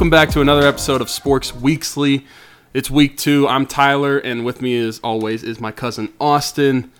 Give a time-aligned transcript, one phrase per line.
[0.00, 2.24] Welcome back to another episode of Sporks Weekly.
[2.72, 3.46] It's week two.
[3.46, 6.90] I'm Tyler, and with me, as always, is my cousin Austin.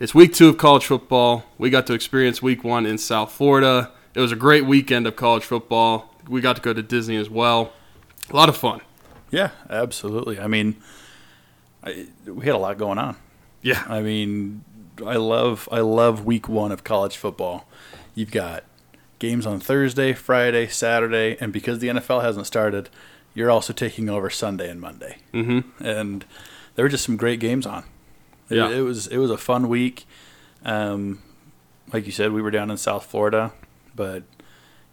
[0.00, 1.44] It's week two of college football.
[1.58, 3.92] We got to experience week one in South Florida.
[4.14, 6.14] It was a great weekend of college football.
[6.28, 7.74] We got to go to Disney as well.
[8.30, 8.80] A lot of fun.
[9.30, 10.40] Yeah, absolutely.
[10.40, 10.76] I mean,
[11.84, 13.16] I, we had a lot going on.
[13.60, 13.84] Yeah.
[13.86, 14.64] I mean,
[15.04, 17.68] I love I love week one of college football.
[18.14, 18.64] You've got
[19.18, 22.90] games on Thursday, Friday, Saturday, and because the NFL hasn't started,
[23.34, 25.18] you're also taking over Sunday and Monday.
[25.32, 25.84] Mm-hmm.
[25.84, 26.24] And
[26.74, 27.84] there were just some great games on.
[28.48, 28.70] It, Yeah.
[28.70, 30.06] it was it was a fun week.
[30.64, 31.22] Um,
[31.92, 33.52] like you said, we were down in South Florida,
[33.94, 34.22] but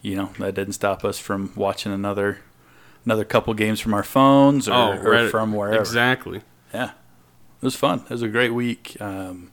[0.01, 2.39] you know that didn't stop us from watching another
[3.05, 5.31] another couple games from our phones or, or Oh, right.
[5.31, 5.79] from wherever.
[5.79, 6.41] Exactly.
[6.73, 6.89] Yeah,
[7.61, 7.99] it was fun.
[8.05, 8.97] It was a great week.
[8.99, 9.51] Um,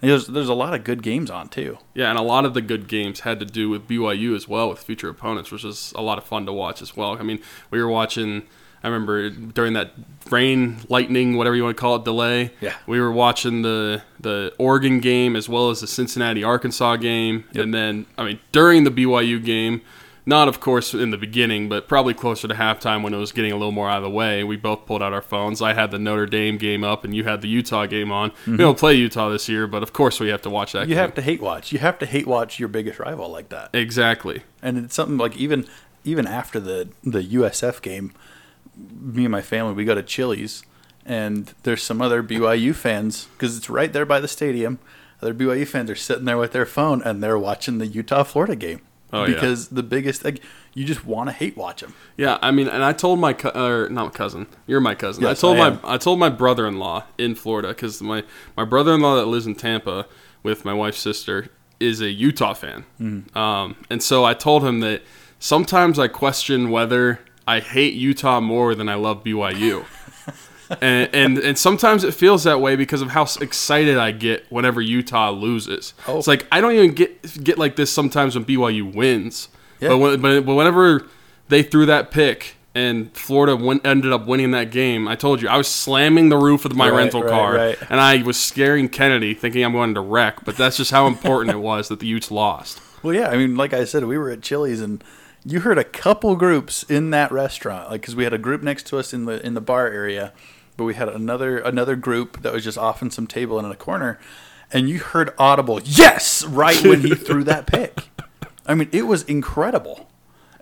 [0.00, 1.78] there's there's a lot of good games on too.
[1.94, 4.68] Yeah, and a lot of the good games had to do with BYU as well,
[4.68, 7.16] with future opponents, which was a lot of fun to watch as well.
[7.18, 8.42] I mean, we were watching.
[8.84, 9.92] I remember during that
[10.30, 12.52] rain, lightning, whatever you want to call it, delay.
[12.60, 12.74] Yeah.
[12.86, 17.64] we were watching the the Oregon game as well as the Cincinnati Arkansas game, Yep.
[17.64, 19.80] and then I mean during the BYU game,
[20.28, 23.52] not of course in the beginning, but probably closer to halftime when it was getting
[23.52, 24.42] a little more out of the way.
[24.42, 25.62] We both pulled out our phones.
[25.62, 28.32] I had the Notre Dame game up, and you had the Utah game on.
[28.46, 30.80] We don't play Utah this year, but of course we have to watch that.
[30.80, 30.90] Mm-hmm.
[30.90, 31.02] You game.
[31.02, 31.72] have to hate watch.
[31.72, 33.70] You have to hate watch your biggest rival like that.
[33.72, 34.42] exactly.
[34.60, 35.66] And it's something like even
[36.04, 38.12] even after the the USF game,
[39.00, 40.64] me and my family we go to Chili's,
[41.04, 44.80] and there's some other BYU fans because it's right there by the stadium.
[45.22, 48.54] Other BYU fans are sitting there with their phone and they're watching the Utah Florida
[48.56, 48.82] game.
[49.12, 49.34] Oh, yeah.
[49.34, 50.42] because the biggest like
[50.74, 51.94] you just want to hate watch them.
[52.16, 55.22] Yeah, I mean, and I told my co- or not cousin, you're my cousin.
[55.22, 55.78] Yes, I told I my.
[55.84, 58.24] I told my brother-in-law in Florida because my
[58.56, 60.06] my brother-in-law that lives in Tampa
[60.42, 63.36] with my wife's sister is a Utah fan, Mm-hmm.
[63.38, 65.02] um, and so I told him that
[65.38, 69.84] sometimes I question whether I hate Utah more than I love BYU.
[70.80, 74.80] and, and and sometimes it feels that way because of how excited I get whenever
[74.80, 75.94] Utah loses.
[76.06, 76.18] Oh.
[76.18, 79.48] It's like I don't even get get like this sometimes when BYU wins.
[79.80, 79.90] Yeah.
[79.90, 81.06] But, when, but but whenever
[81.48, 85.48] they threw that pick and Florida went, ended up winning that game, I told you
[85.48, 87.78] I was slamming the roof of my Right, rental right, car right.
[87.88, 90.44] and I was scaring Kennedy, thinking I'm going to wreck.
[90.44, 92.80] But that's just how important it was that the Utes lost.
[93.02, 95.02] Well, yeah, I mean, like I said, we were at Chili's and
[95.44, 98.86] you heard a couple groups in that restaurant, like because we had a group next
[98.88, 100.32] to us in the in the bar area,
[100.76, 103.74] but we had another another group that was just off in some table in a
[103.76, 104.18] corner,
[104.72, 108.08] and you heard audible yes right when he threw that pick.
[108.66, 110.08] I mean, it was incredible,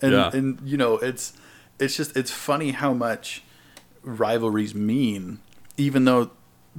[0.02, 0.30] and Yeah.
[0.32, 1.32] and you know it's
[1.78, 3.42] it's just it's funny how much
[4.02, 5.41] rivalries mean,
[5.76, 6.31] even though.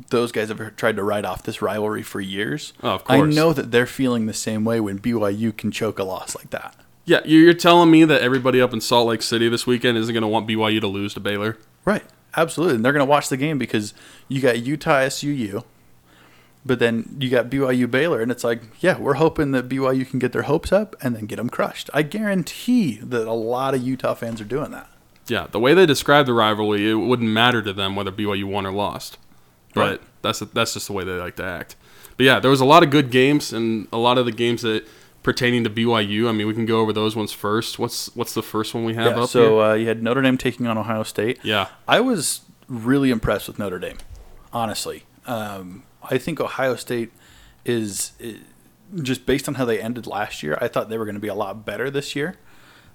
[0.09, 2.73] Those guys have tried to write off this rivalry for years.
[2.83, 6.03] Oh, of I know that they're feeling the same way when BYU can choke a
[6.03, 6.75] loss like that.
[7.05, 10.21] Yeah, you're telling me that everybody up in Salt Lake City this weekend isn't going
[10.21, 11.57] to want BYU to lose to Baylor?
[11.85, 12.03] Right.
[12.37, 12.75] Absolutely.
[12.75, 13.93] And they're going to watch the game because
[14.27, 15.63] you got Utah SUU,
[16.65, 18.21] but then you got BYU Baylor.
[18.21, 21.25] And it's like, yeah, we're hoping that BYU can get their hopes up and then
[21.25, 21.89] get them crushed.
[21.93, 24.89] I guarantee that a lot of Utah fans are doing that.
[25.27, 28.65] Yeah, the way they describe the rivalry, it wouldn't matter to them whether BYU won
[28.65, 29.17] or lost.
[29.73, 30.01] But Right.
[30.21, 31.75] that's that's just the way they like to act.
[32.17, 34.61] But yeah, there was a lot of good games and a lot of the games
[34.61, 34.87] that
[35.25, 36.29] pertaining to BYU.
[36.29, 37.79] I mean, we can go over those ones first.
[37.79, 39.61] What's what's the first one we have Yeah, up so here?
[39.61, 41.39] uh, you had Notre Dame taking on Ohio State.
[41.43, 43.97] Yeah, I was really impressed with Notre Dame,
[44.53, 45.03] honestly.
[45.25, 47.11] Um, I think Ohio State
[47.65, 48.37] is, i
[49.01, 50.57] just based on how they ended last year.
[50.61, 52.35] I thought they were going to be a lot better this year.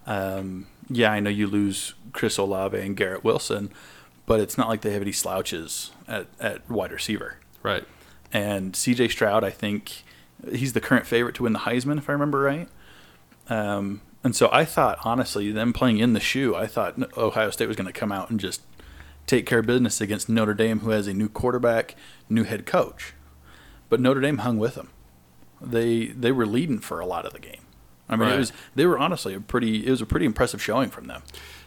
[0.06, 3.72] Um, yeah, I know you lose Chris Olave and Garrett Wilson,
[4.26, 7.38] but it's not like they have any slouches at, at wide receiver.
[7.62, 7.84] right.
[8.32, 9.08] And C.J.
[9.08, 10.04] Stroud, I think
[10.52, 12.68] he's the current favorite to win the Heisman, if I remember right.
[13.48, 17.66] Um, and so I thought, honestly, them playing in the shoe, I thought Ohio State
[17.68, 18.62] was going to come out and just
[19.26, 21.94] take care of business against Notre Dame, who has a new quarterback,
[22.28, 23.14] new head coach.
[23.88, 24.90] But Notre Dame hung with them.
[25.60, 27.60] They they were leading for a lot of the game.
[28.08, 28.34] I mean, Right.
[28.34, 31.22] it was they were honestly a pretty it was a pretty impressive showing from them.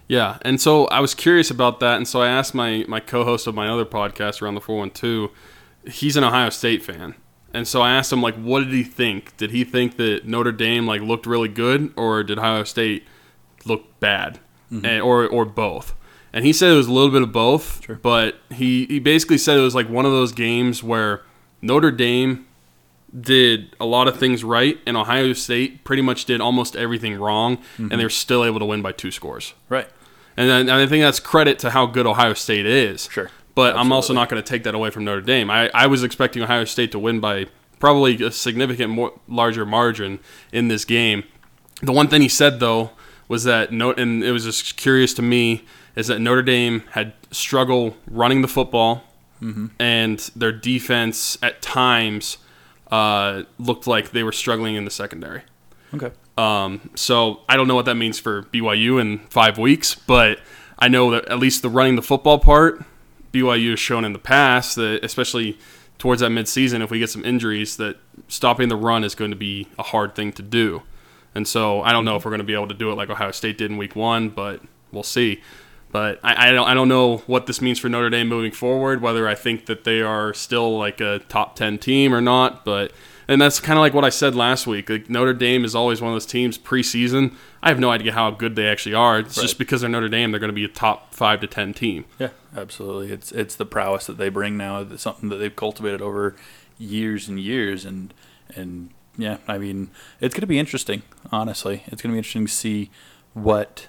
[0.07, 3.45] Yeah, and so I was curious about that, and so I asked my my co-host
[3.47, 5.31] of my other podcast around the four one two.
[5.87, 7.15] He's an Ohio State fan,
[7.53, 9.37] and so I asked him like, what did he think?
[9.37, 13.05] Did he think that Notre Dame like looked really good, or did Ohio State
[13.65, 14.39] look bad,
[14.71, 14.85] mm-hmm.
[14.85, 15.95] and, or or both?
[16.33, 17.95] And he said it was a little bit of both, Sure.
[17.95, 21.21] but he he basically said it was like one of those games where
[21.61, 22.47] Notre Dame
[23.19, 27.59] did a lot of things right, and Ohio State pretty much did almost everything wrong,
[27.77, 27.97] and mm-hmm.
[27.99, 29.53] they're still able to win by two scores.
[29.69, 29.87] Right.
[30.35, 33.07] And, and I think that's credit to how good Ohio State is.
[33.11, 33.29] Sure.
[33.55, 35.51] But I'm also not going to take that away from Notre Dame.
[35.51, 37.45] I, I was expecting Ohio State to win by
[37.79, 40.19] probably a significant more, larger margin
[40.51, 41.23] in this game.
[41.81, 42.91] The one thing he said, though,
[43.27, 45.65] was that no, and it was just curious to me
[45.95, 49.03] is that Notre Dame had struggle running the football,
[49.79, 52.37] and their defense at times
[52.89, 55.41] uh, looked like they were struggling in the secondary.
[55.93, 56.11] Okay.
[56.37, 60.39] Um, so I don't know what that means for BYU in five weeks, but
[60.79, 62.83] I know that at least the running the football part,
[63.33, 65.57] BYU has shown in the past that especially
[65.97, 67.97] towards that midseason, if we get some injuries, that
[68.27, 70.83] stopping the run is going to be a hard thing to do.
[71.35, 73.09] And so I don't know if we're going to be able to do it like
[73.09, 75.41] Ohio State did in week one, but we'll see.
[75.91, 79.01] But I, I don't I don't know what this means for Notre Dame moving forward.
[79.01, 82.65] Whether I think that they are still like a top ten team or not.
[82.65, 82.91] But
[83.27, 84.89] and that's kind of like what I said last week.
[84.89, 87.35] Like Notre Dame is always one of those teams preseason.
[87.61, 89.19] I have no idea how good they actually are.
[89.19, 91.73] It's just because they're Notre Dame, they're going to be a top five to ten
[91.73, 92.05] team.
[92.19, 93.11] Yeah, absolutely.
[93.11, 94.81] It's it's the prowess that they bring now.
[94.81, 96.35] It's something that they've cultivated over
[96.77, 98.13] years and years, and
[98.55, 101.03] and yeah, I mean, it's going to be interesting.
[101.31, 102.89] Honestly, it's going to be interesting to see
[103.33, 103.87] what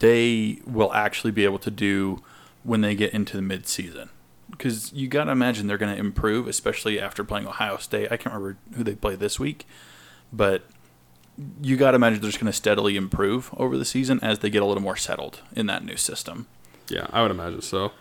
[0.00, 2.22] they will actually be able to do
[2.62, 4.10] when they get into the mid-season.
[4.52, 8.12] Because you got to imagine they're going to improve, especially after playing Ohio State.
[8.12, 9.66] I can't remember who they play this week,
[10.32, 10.62] but
[11.60, 14.50] you got to imagine they're just going to steadily improve over the season as they
[14.50, 16.46] get a little more settled in that new system.
[16.88, 17.92] Yeah, I would imagine so.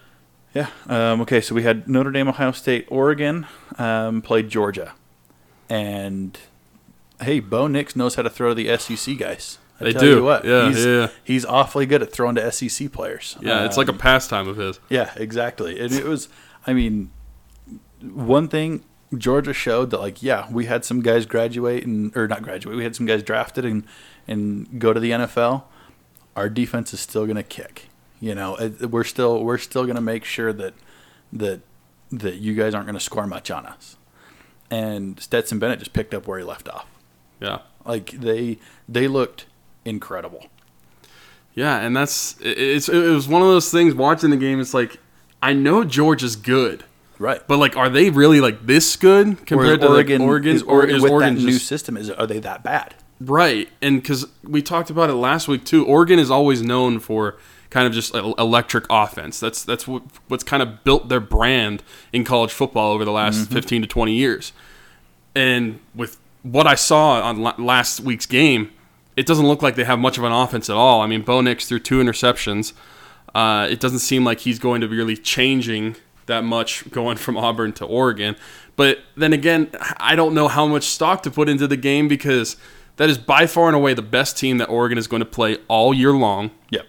[0.53, 0.67] Yeah.
[0.87, 3.47] Um, okay, so we had Notre Dame, Ohio State, Oregon
[3.77, 4.93] um, played Georgia,
[5.69, 6.37] and
[7.21, 9.57] hey, Bo Nix knows how to throw the SEC guys.
[9.81, 10.23] I They do.
[10.23, 11.07] What, Yeah, he's, yeah.
[11.23, 13.37] He's awfully good at throwing to SEC players.
[13.41, 14.79] Yeah, it's like a Um, pastime of his.
[14.89, 15.79] yeah, exactly.
[15.79, 16.29] And it was,
[16.65, 17.11] I mean,
[18.01, 18.83] one thing
[19.17, 22.83] Georgia showed that like, yeah, we had some guys graduate and or not graduate, we
[22.83, 23.83] had some guys drafted and
[24.27, 25.63] and go to the NFL.
[26.35, 27.89] Our defense is still going to kick.
[28.19, 30.73] You know, it, we're still we're still going to make sure that
[31.33, 31.61] that
[32.11, 33.97] that you guys aren't going to score much on us.
[34.69, 36.85] And Stetson Bennett just picked up where he left off.
[37.41, 37.59] Yeah.
[37.85, 39.45] Like they they looked
[39.85, 40.47] incredible.
[41.53, 44.59] Yeah, and that's it's it was one of those things watching the game.
[44.59, 44.99] It's like
[45.41, 46.85] I know George is good,
[47.19, 47.41] Right.
[47.47, 50.21] but like, are they really like this good compared to Oregon?
[50.21, 52.95] Oregon is, or is with Oregon that new system is are they that bad?
[53.25, 53.69] right?
[53.81, 57.37] And because we talked about it last week too, Oregon is always known for
[57.69, 59.39] kind of just electric offense.
[59.39, 63.39] That's that's what what's kind of built their brand in college football over the last
[63.39, 63.53] mm-hmm.
[63.53, 64.53] fifteen to twenty years.
[65.35, 68.71] And with what I saw on last week's game,
[69.15, 71.01] it doesn't look like they have much of an offense at all.
[71.01, 72.73] I mean, Bo Nix threw two interceptions.
[73.33, 77.37] Uh, it doesn't seem like he's going to be really changing that much going from
[77.37, 78.35] Auburn to Oregon.
[78.75, 82.57] But then again, I don't know how much stock to put into the game because
[82.97, 85.57] that is by far and away the best team that Oregon is going to play
[85.67, 86.51] all year long.
[86.69, 86.87] Yep.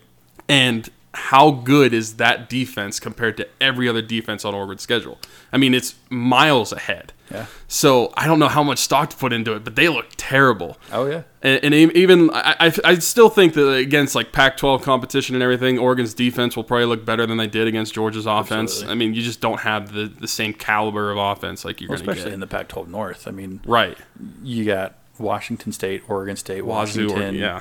[0.49, 5.19] And how good is that defense compared to every other defense on Oregon's schedule?
[5.53, 7.12] I mean, it's miles ahead.
[7.31, 7.47] Yeah.
[7.69, 10.79] So I don't know how much stock to put into it, but they look terrible.
[10.91, 11.23] Oh yeah.
[11.43, 15.79] And, and even I, I, I still think that against like Pac-12 competition and everything,
[15.79, 18.73] Oregon's defense will probably look better than they did against Georgia's offense.
[18.73, 18.93] Absolutely.
[18.93, 21.99] I mean, you just don't have the, the same caliber of offense like you're Well,
[21.99, 22.35] going to especially get.
[22.35, 23.29] in the Pac-12 North.
[23.29, 23.99] I mean, right,
[24.43, 27.61] you got Washington State, Oregon State, Wazoo, Washington, or, yeah,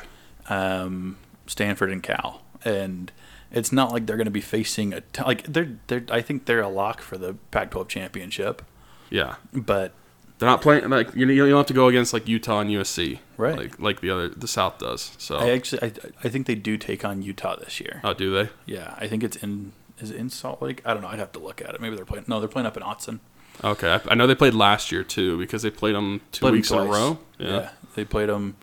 [0.50, 3.12] um, Stanford, and Cal, and
[3.52, 6.06] it's not like they're going to be facing a t- like they're they're.
[6.10, 8.62] I think they're a lock for the Pac-12 championship,
[9.10, 9.36] yeah.
[9.54, 9.94] but
[10.40, 11.28] They're not playing like you.
[11.28, 13.58] You don't have to go against like Utah and USC, Right.
[13.58, 15.12] Like like the other the South does.
[15.18, 15.92] So I actually I,
[16.24, 18.02] I think they do take on Utah this year.
[18.04, 18.50] oh, do they?
[18.66, 20.82] Yeah, I think it's in is it in Salt Lake?
[20.86, 21.10] I don't know.
[21.10, 21.82] I'd have to look at it.
[21.82, 22.26] Maybe they're playing.
[22.28, 23.20] No, they're playing up in Autzen.
[23.64, 26.54] Okay, I, I know they played last year too because they played them two Played
[26.54, 27.20] weeks in a row.
[27.38, 27.70] Yeah.
[27.96, 28.56] they played them,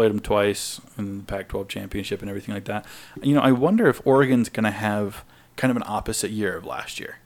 [0.00, 2.86] played them twice in the Pac-12 championship and everything like that.
[3.22, 5.26] You know, I wonder if Oregon's going to have
[5.56, 7.18] kind of an opposite year of last year,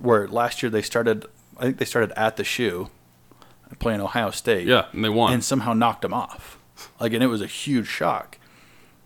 [0.00, 1.26] where last year they started.
[1.58, 2.88] I think they started at the shoe,
[3.78, 4.66] playing Ohio State.
[4.66, 5.34] yeah, and they won.
[5.34, 6.58] and somehow knocked them off.
[6.98, 8.38] Like, and it was a huge shock.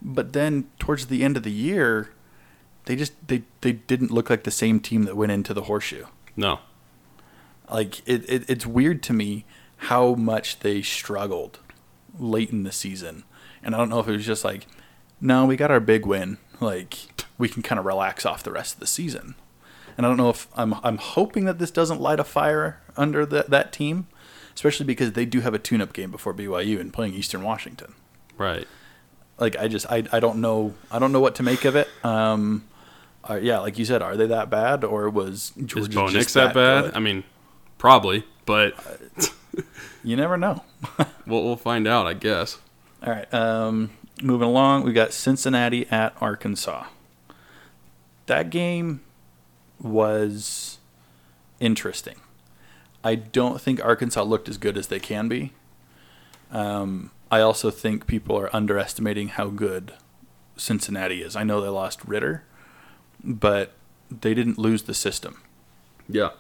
[0.01, 2.11] But then towards the end of the year,
[2.85, 6.05] they just they they didn't look like the same team that went into the horseshoe.
[6.37, 6.61] no,
[7.69, 9.45] Like it, it it's weird to me
[9.89, 11.59] how much they struggled
[12.19, 13.25] late in the season.
[13.63, 14.67] And I don't know if it was just like,
[15.21, 16.39] no, we got our big win.
[16.61, 19.35] Like we can kind of relax off the rest of the season.
[19.97, 23.27] And I don't know if I'm I'm hoping that this doesn't light a fire under
[23.27, 24.07] that that team,
[24.55, 27.95] especially because they do have a tune-up game before BYU and playing Eastern Washington.
[28.39, 28.67] right.
[29.39, 31.89] Like I just I, I don't know I don't know what to make of it.
[32.05, 32.65] Um,
[33.29, 36.15] uh, yeah, like you said, are they that bad or was Is Georgia Bo just
[36.15, 36.85] Nix that bad?
[36.85, 36.97] good?
[36.97, 37.25] I mean,
[37.79, 38.75] probably, but
[40.05, 40.65] You never know.
[41.27, 42.59] we'll, we'll find out, I guess.
[43.05, 43.33] All right.
[43.33, 43.91] Um,
[44.21, 46.87] moving along, we got Cincinnati at Arkansas.
[48.27, 49.01] That game
[49.81, 50.79] was
[51.61, 52.17] interesting.
[53.05, 55.53] I don't think Arkansas looked as good as they can be.
[56.51, 59.95] Um, I also think people are underestimating how good
[60.57, 61.35] Cincinnati is.
[61.35, 62.45] I know they lost Ridder,
[63.25, 63.73] but
[64.11, 65.41] they didn't lose the system.
[66.09, 66.31] Yeah,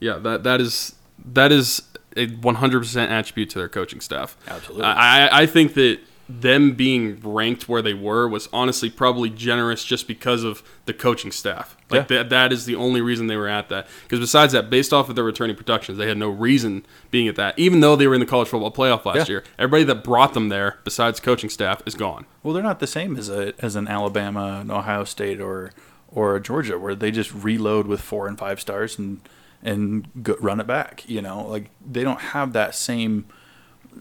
[0.00, 0.18] yeah.
[0.18, 1.82] That that is that is
[2.16, 4.36] a 100% attribute to their coaching staff.
[4.46, 4.84] Absolutely.
[4.84, 5.98] I I- think that
[6.30, 11.32] them being ranked where they were was honestly probably generous just because of the coaching
[11.32, 11.74] staff.
[11.88, 12.18] Like Yeah.
[12.18, 13.86] that that is the only reason they were at that.
[14.02, 17.36] Because besides that, based off of their returning productions, they had no reason being at
[17.36, 17.58] that.
[17.58, 19.36] Even though they were in the college football playoff last Yeah.
[19.36, 22.26] year, everybody that brought them there, besides coaching staff, is gone.
[22.42, 25.70] Well, they're not the same as a as an Alabama, an Ohio State, or
[26.12, 29.20] or a Georgia, where they just reload with four and five stars and
[29.62, 31.08] and go, run it back.
[31.08, 33.26] You know, like they don't have that same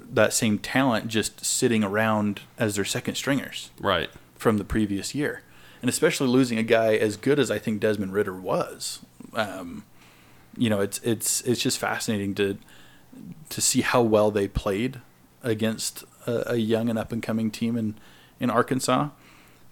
[0.09, 4.09] that same talent just sitting around as their second stringers Right.
[4.35, 5.41] from the previous year,
[5.81, 8.99] and especially losing a guy as good as I think Desmond Ridder was.
[9.33, 9.83] Um,
[10.55, 12.57] you know, it's it's it's just fascinating to
[13.49, 15.01] to see how well they played
[15.43, 17.95] against a, a young and up and coming team in
[18.39, 19.09] in Arkansas.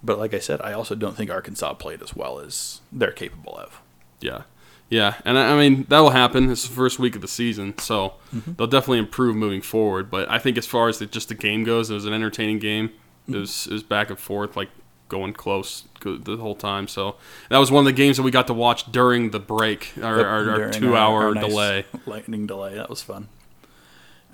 [0.04, 3.56] But like I said, I also don't think Arkansas played as well as they're capable
[3.58, 3.82] of.
[4.20, 4.44] Yeah.
[4.90, 6.52] Yeah, and I I mean that will happen.
[6.52, 8.54] It's the first week of the season, so Mm-hmm.
[8.58, 10.12] they'll definitely improve moving forward.
[10.12, 12.60] But I think as far as the, just the game goes, it was an entertaining
[12.60, 12.90] game.
[12.90, 13.36] Mm-hmm.
[13.36, 14.70] It was it was back and forth, like
[15.08, 16.88] going close the whole time.
[16.88, 17.16] So
[17.50, 20.26] that was one of the games that we got to watch during the break, our,
[20.26, 21.86] our, our two-hour our nice delay.
[22.06, 22.76] lightning delay.
[22.76, 23.28] That was fun.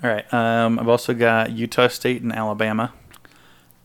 [0.02, 2.92] All right, um, I've also got Utah State and Alabama.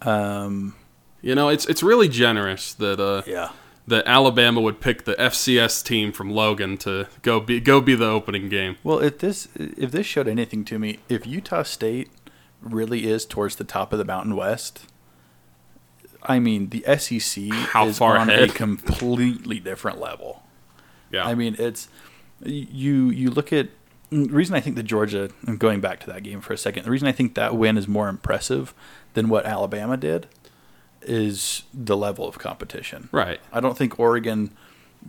[0.02, 0.76] Um,
[1.22, 3.50] You know, it's it's really generous that uh, yeah,
[3.88, 8.06] that Alabama would pick the FCS team from Logan to go be go be the
[8.08, 8.76] opening game.
[8.84, 12.10] Well, if this if this showed anything to me, if Utah State
[12.62, 14.86] really is towards the top of the Mountain West,
[16.22, 20.44] I mean the SEC How is on a completely different level.
[21.12, 21.88] Yeah, I mean, it's
[22.44, 23.70] you you look at
[24.10, 26.92] the reason I think the Georgia going back to that game for a second, the
[26.92, 28.74] reason I think that win is more impressive
[29.14, 30.28] than what Alabama did
[31.08, 33.10] is the level of competition.
[33.12, 33.40] right.
[33.52, 34.52] I don't think Oregon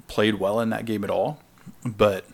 [0.07, 1.40] played well in that game at all,
[1.85, 2.26] but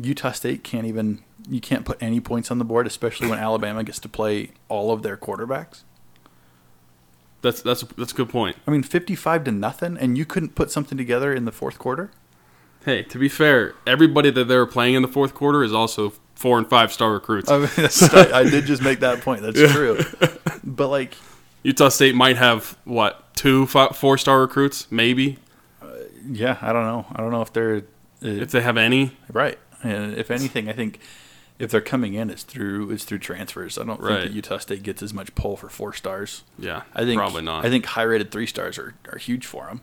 [0.00, 3.82] Utah State can't even you can't put any points on the board, especially when Alabama
[3.82, 5.82] gets to play all of their quarterbacks.
[7.40, 8.56] That's that's that's a good point.
[8.66, 12.10] I mean, fifty-five to nothing, and you couldn't put something together in the fourth quarter.
[12.84, 16.12] Hey, to be fair, everybody that they were playing in the fourth quarter is also
[16.34, 17.50] four and five star recruits.
[17.50, 19.42] I, mean, I, I did just make that point.
[19.42, 20.00] That's true,
[20.64, 21.14] but like,
[21.68, 25.38] Utah State might have what two four star recruits, maybe
[26.30, 27.06] yeah, I don't know.
[27.12, 27.80] I don't know if they're uh,
[28.44, 29.16] if they have any.
[29.32, 29.58] right.
[29.82, 30.98] And if anything, I think
[31.58, 33.78] if they're coming in, it's through it's through transfers.
[33.78, 34.22] I don't think Right.
[34.24, 36.42] that Utah State gets as much pull for four stars.
[36.58, 37.64] Yeah, I think probably not.
[37.64, 39.80] I think high rated three stars are, are huge for them.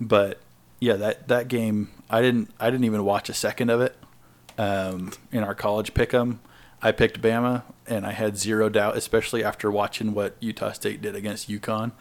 [0.00, 0.40] But
[0.80, 3.94] yeah, that that game I didn't I didn't even watch a second of it.
[4.58, 6.38] Um, in our college pick'em,
[6.82, 11.14] I picked Bama, and I had zero doubt, especially after watching what Utah State did
[11.14, 11.92] against UConn,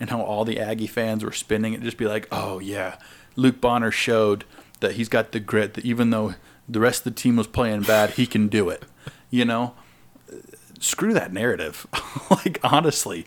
[0.00, 2.96] and how all the Aggie fans were spinning it, just be like, "Oh yeah,
[3.36, 4.44] Luke Bonner showed
[4.80, 5.74] that he's got the grit.
[5.74, 6.34] That even though
[6.68, 8.84] the rest of the team was playing bad, he can do it."
[9.30, 9.74] You know,
[10.80, 11.86] screw that narrative.
[12.30, 13.26] like honestly,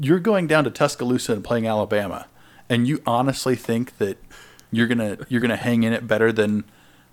[0.00, 2.26] you're going down to Tuscaloosa and playing Alabama,
[2.68, 4.18] and you honestly think that
[4.70, 6.64] you're gonna you're gonna hang in it better than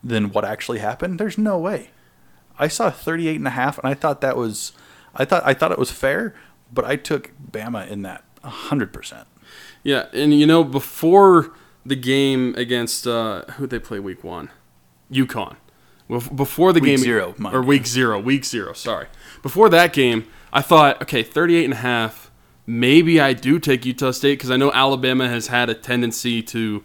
[0.04, 1.20] than what actually happened?
[1.20, 1.92] There's no way.
[2.62, 4.72] I saw 38 and a half, and I thought that was
[5.16, 6.34] I thought I thought it was fair,
[6.72, 9.28] but I took Bama in that hundred percent.
[9.84, 11.52] yeah, and you know before
[11.86, 14.50] the game against uh, who they play week one,
[15.12, 15.56] UConn.
[16.08, 18.74] Well, Before the Week game zero, mind or week zero, week zero.
[18.74, 19.08] Sorry.
[19.42, 22.30] Before that game, I thought, okay, 38 and a half.
[22.68, 26.84] Maybe I do take Utah State because I know Alabama has had a tendency to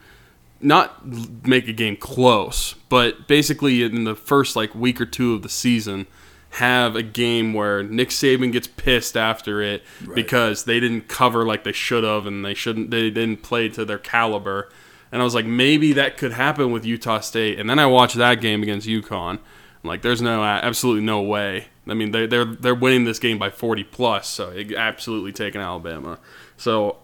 [0.61, 1.07] not
[1.47, 5.49] make a game close, but basically in the first like week or two of the
[5.49, 6.07] season,
[6.51, 9.83] have a game where Nick Saban gets pissed after it
[10.15, 13.85] because they didn't cover like they should have and they shouldn't they didn't play to
[13.85, 14.71] their caliber.
[15.13, 17.59] And I was like, maybe that could happen with Utah State.
[17.61, 19.39] And then I watched that game against UConn.
[19.39, 19.41] I'm
[19.85, 21.67] like, there's no absolutely no way.
[21.87, 25.61] I mean, they, they're they're winning this game by 40 plus, so it absolutely taking
[25.61, 26.19] Alabama.
[26.57, 26.97] So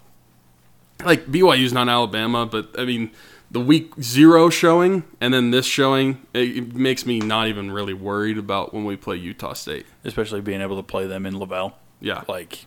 [1.05, 3.11] like BYU's not Alabama, but I mean
[3.53, 8.39] the week zero showing and then this showing it, makes me not even really worried
[8.39, 9.87] about when we play Utah State.
[10.05, 11.75] Especially being able to play them in LaVell.
[12.01, 12.65] Yeah, Like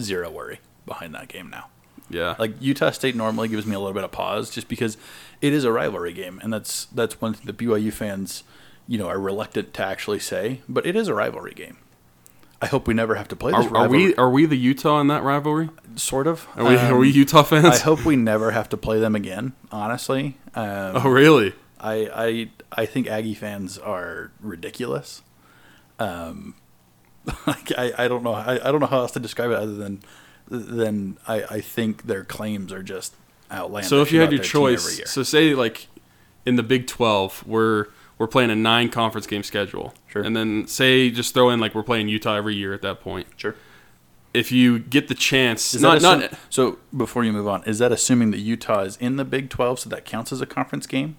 [0.00, 1.66] zero worry behind that game now.
[2.08, 4.96] yeah, Like Utah State normally gives me a little bit of pause just because
[5.42, 8.44] it is a rivalry game, and that's that's one thing that BYU fans,
[8.86, 10.62] you know, are reluctant to actually say.
[10.68, 11.76] But it is a rivalry game.
[12.60, 15.00] I hope we never have to play this are, are we are we the Utah
[15.00, 15.70] in that rivalry?
[15.98, 16.46] sort of?
[16.56, 17.66] Are we are we Um, Utah fans?
[17.66, 19.52] I hope we never have to play them again.
[19.70, 21.54] Honestly, um, oh really?
[21.80, 22.50] I, I
[22.82, 25.22] I think Aggie fans are ridiculous.
[25.98, 26.54] Um,
[27.46, 29.74] like I, I don't know I, I don't know how else to describe it other
[29.74, 30.02] than
[30.48, 33.14] than I, I think their claims are just
[33.52, 33.90] outlandish.
[33.90, 35.88] So if you had your their team every choice, so say like
[36.46, 37.86] in the Big Twelve, we're
[38.18, 40.22] we're playing a nine conference game schedule, Sure.
[40.22, 43.26] and then say just throw in like we're playing Utah every year at that point.
[43.36, 43.54] sure.
[44.34, 47.78] If you get the chance, Is not that not so before you move on, is
[47.78, 50.86] that assuming that Utah is in the Big Twelve, so that counts as a conference
[50.86, 51.16] game?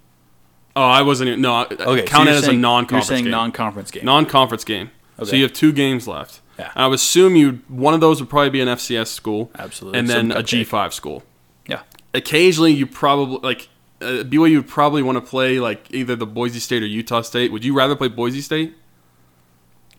[0.76, 3.24] oh I wasn't even- no Okay, count so it as saying, a non-conference You're saying
[3.26, 3.32] game.
[3.32, 4.06] non-conference game.
[4.06, 4.92] non-conference game.
[5.24, 6.40] So you have two games left.
[6.58, 6.72] Yeah.
[6.76, 10.00] I would assume you one of those would probably be an FCS school, Absolutely.
[10.00, 10.46] and Some then a cupcake.
[10.46, 11.24] G five school.
[11.68, 11.82] yeah.
[12.14, 13.70] occasionally you probably like
[14.02, 17.52] uh, BYU would probably want to play like either the Boise State or Utah State.
[17.52, 18.76] Would you rather play Boise State,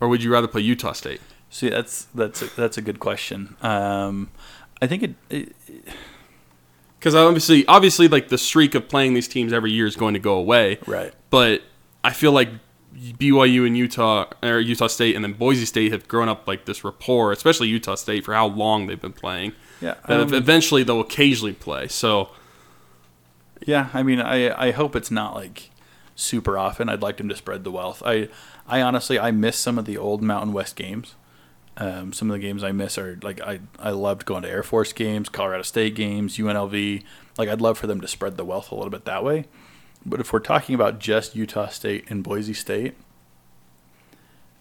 [0.00, 1.20] or would you rather play Utah State?
[1.50, 3.56] See, that's that's a, that's a good question.
[3.60, 4.30] Um,
[4.80, 5.54] I think it,
[6.98, 10.20] Because obviously, obviously, like the streak of playing these teams every year is going to
[10.20, 10.78] go away.
[10.86, 11.12] right.
[11.28, 11.62] But
[12.02, 12.48] I feel like
[12.94, 16.84] BYU and Utah or Utah State and then Boise State have grown up like this
[16.84, 19.52] rapport, especially Utah State for how long they've been playing.
[19.80, 19.94] Yeah.
[20.06, 21.88] That um, eventually they'll occasionally play.
[21.88, 22.30] So
[23.66, 25.70] Yeah, I mean, I I hope it's not like
[26.14, 26.88] super often.
[26.88, 28.02] I'd like them to spread the wealth.
[28.04, 28.28] I
[28.66, 31.14] I honestly I miss some of the old Mountain West games.
[31.76, 34.62] Um, some of the games I miss are like I I loved going to Air
[34.62, 37.02] Force games, Colorado State games, UNLV.
[37.38, 39.46] Like I'd love for them to spread the wealth a little bit that way.
[40.04, 42.94] But if we're talking about just Utah State and Boise State,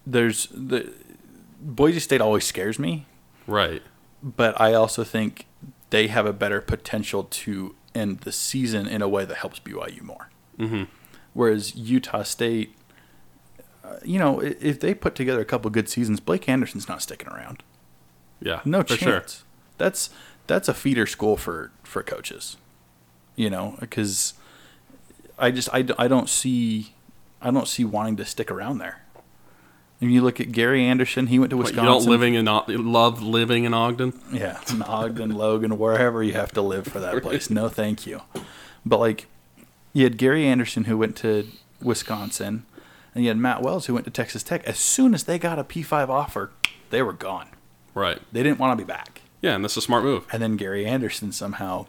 [0.06, 0.92] there's the
[1.60, 3.06] Boise State always scares me
[3.46, 3.82] right,
[4.22, 5.46] but I also think
[5.90, 10.02] they have a better potential to end the season in a way that helps BYU
[10.02, 10.30] more.
[10.56, 10.84] hmm
[11.32, 12.74] Whereas Utah State,
[13.84, 17.28] uh, you know, if they put together a couple good seasons, Blake Anderson's not sticking
[17.28, 17.62] around.
[18.40, 19.00] yeah, No chance.
[19.00, 19.24] sure.
[19.78, 20.10] That's
[20.46, 22.56] that's a feeder school for for coaches.
[23.36, 24.34] You know, because
[25.38, 26.94] I just I, I don't see
[27.40, 29.02] I don't see wanting to stick around there.
[30.00, 31.84] And you look at Gary Anderson, he went to Wisconsin.
[31.84, 34.18] you don't living in love living in Ogden.
[34.32, 37.50] Yeah, in Ogden, Logan, wherever you have to live for that place.
[37.50, 38.22] No, thank you.
[38.84, 39.26] But like,
[39.92, 41.46] you had Gary Anderson who went to
[41.82, 42.64] Wisconsin,
[43.14, 44.64] and you had Matt Wells who went to Texas Tech.
[44.64, 46.50] As soon as they got a P5 offer,
[46.88, 47.48] they were gone.
[47.94, 48.20] Right.
[48.32, 49.20] They didn't want to be back.
[49.42, 50.26] Yeah, and that's a smart move.
[50.32, 51.86] And then Gary Anderson somehow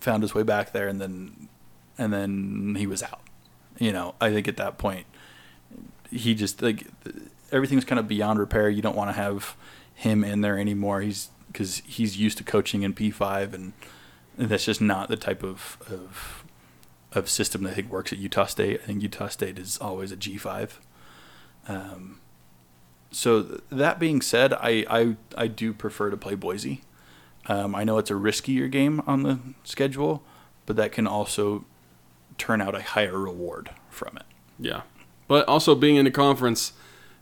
[0.00, 1.48] found his way back there, and then
[1.96, 3.20] and then he was out.
[3.78, 5.06] You know, I think at that point
[6.10, 6.86] he just like
[7.52, 8.68] everything's kind of beyond repair.
[8.68, 9.56] You don't want to have
[9.94, 11.00] him in there anymore.
[11.00, 13.72] He's because he's used to coaching in P five, and,
[14.38, 16.44] and that's just not the type of, of
[17.12, 18.80] of system that I think works at Utah State.
[18.82, 20.80] I think Utah State is always a G five.
[21.68, 22.20] Um,
[23.10, 26.82] so th- that being said, I, I I do prefer to play Boise.
[27.46, 30.22] Um, I know it's a riskier game on the schedule,
[30.66, 31.64] but that can also
[32.38, 34.26] turn out a higher reward from it.
[34.58, 34.82] Yeah.
[35.30, 36.72] But also being in a conference,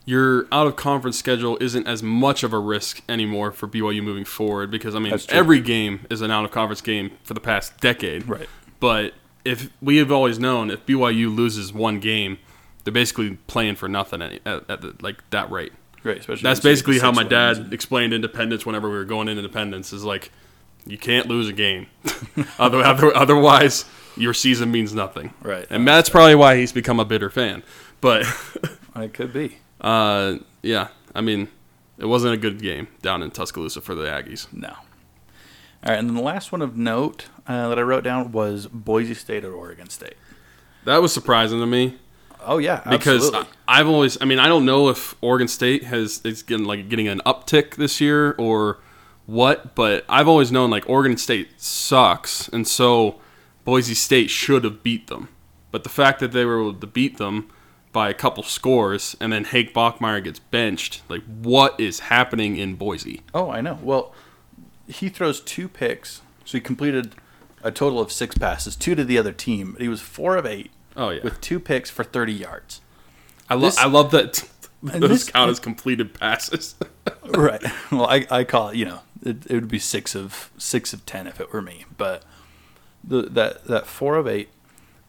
[0.03, 4.25] your out of conference schedule isn't as much of a risk anymore for BYU moving
[4.25, 7.79] forward because I mean every game is an out of conference game for the past
[7.81, 8.27] decade.
[8.27, 8.49] Right.
[8.79, 9.13] But
[9.45, 12.39] if we have always known if BYU loses one game,
[12.83, 15.73] they're basically playing for nothing at, at, at the, like that rate.
[16.03, 19.05] Right, especially That's once you get basically how my dad explained independence whenever we were
[19.05, 20.31] going into independence is like
[20.87, 21.85] you can't lose a game.
[22.57, 23.85] other, other, otherwise
[24.19, 25.33] your season means nothing.
[25.41, 25.65] Right.
[25.69, 27.63] And that's probably why he's become a bitter fan.
[28.01, 28.25] But
[28.95, 29.57] It could be.
[29.81, 31.47] uh, yeah, I mean,
[31.97, 34.51] it wasn't a good game down in Tuscaloosa for the Aggies.
[34.51, 34.69] No.
[34.69, 34.75] All
[35.85, 39.13] right, and then the last one of note uh, that I wrote down was Boise
[39.13, 40.15] State or Oregon State.
[40.83, 41.97] That was surprising to me
[42.41, 43.51] Oh yeah, because absolutely.
[43.67, 46.89] I, I've always, I mean, I don't know if Oregon State has is getting like
[46.89, 48.79] getting an uptick this year or
[49.25, 53.19] what, but I've always known like Oregon State sucks, and so
[53.65, 55.29] Boise State should have beat them.
[55.71, 57.49] But the fact that they were able to beat them
[57.91, 62.75] by a couple scores and then Hank Bachmeier gets benched, like what is happening in
[62.75, 63.21] Boise?
[63.33, 63.79] Oh, I know.
[63.81, 64.13] Well,
[64.87, 67.15] he throws two picks, so he completed
[67.63, 69.75] a total of six passes, two to the other team.
[69.79, 72.81] He was four of eight Oh yeah, with two picks for thirty yards.
[73.49, 74.47] I love I love that
[74.83, 76.75] those this- count as completed passes.
[77.25, 77.63] right.
[77.91, 78.75] Well, I, I call it.
[78.75, 81.85] You know, it, it would be six of six of ten if it were me.
[81.97, 82.23] But
[83.03, 84.49] the that that four of eight.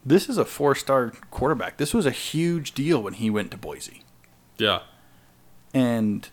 [0.05, 1.77] This is a four star quarterback.
[1.77, 4.03] This was a huge deal when he went to Boise,
[4.57, 4.81] yeah,
[5.73, 6.27] and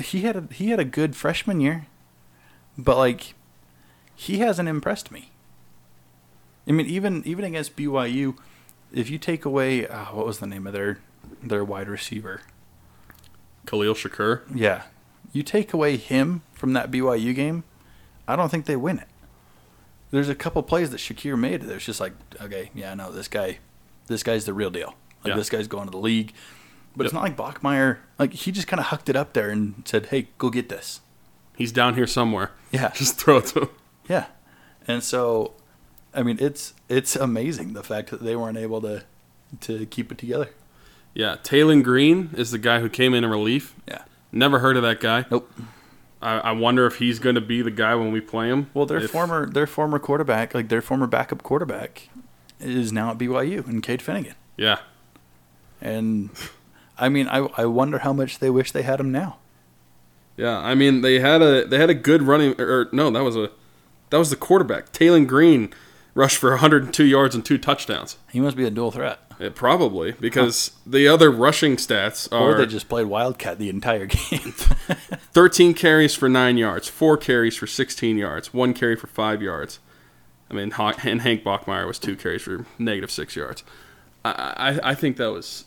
[0.00, 1.86] he had a he had a good freshman year,
[2.78, 3.34] but like
[4.14, 5.30] he hasn't impressed me.
[6.66, 8.36] I mean, even even against BYU,
[8.92, 10.98] if you take away uh, what was the name of their
[11.42, 12.42] their wide receiver,
[13.66, 14.42] Khalil Shakir.
[14.54, 14.82] Yeah.
[15.32, 17.64] You take away him from that BYU game,
[18.28, 19.08] I don't think they win it.
[20.14, 23.26] There's a couple plays that Shakir made that was just like, okay, yeah, no, this
[23.26, 23.58] guy,
[24.06, 24.94] this guy's the real deal.
[25.24, 25.36] Like Yeah.
[25.36, 26.32] this guy's going to the league.
[26.96, 27.98] But it's not like Bachmeier.
[28.18, 31.00] Like he just kind of hucked it up there and said, "Hey, go get this."
[31.56, 32.52] He's down here somewhere.
[32.70, 32.90] Yeah.
[32.94, 33.68] Just throw it to him.
[34.08, 34.26] Yeah,
[34.86, 35.54] and so,
[36.14, 39.02] I mean, it's it's amazing the fact that they weren't able to
[39.62, 40.50] to keep it together.
[41.14, 43.74] Yeah, Taylen Green is the guy who came in in relief.
[43.88, 44.02] Yeah.
[44.30, 45.24] Never heard of that guy.
[45.30, 45.50] Nope.
[46.24, 48.70] I, I wonder if he's going to be the guy when we play him.
[48.74, 52.08] Well, their If- former their former quarterback, like their former backup quarterback,
[52.60, 54.34] is now at BYU and Cade Fennegan.
[54.56, 54.78] Yeah,
[55.80, 56.30] And
[56.98, 59.36] I mean, I I wonder how much they wish they had him now.
[60.36, 60.58] yeah.
[60.58, 62.60] I mean, they had a they had a good running.
[62.60, 63.50] Or no, that was a
[64.10, 64.92] that was the quarterback.
[64.92, 65.72] Taylen Green
[66.14, 68.16] rushed for 102 yards and two touchdowns.
[68.30, 72.52] He must be a dual threat, Yeah, probably because the other rushing stats are.
[72.54, 74.52] or they just played Wildcat the entire game.
[75.32, 79.80] 13 carries for nine yards, four carries for 16 yards, one carry for five yards.
[80.50, 83.64] I mean, and Hank Bachmeier was two carries for negative six yards.
[84.24, 85.66] I, I, I think that was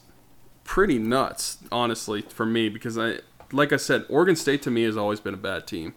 [0.63, 3.19] pretty nuts, honestly, for me, because I,
[3.51, 5.93] like I said, Oregon State to me has always been a bad team,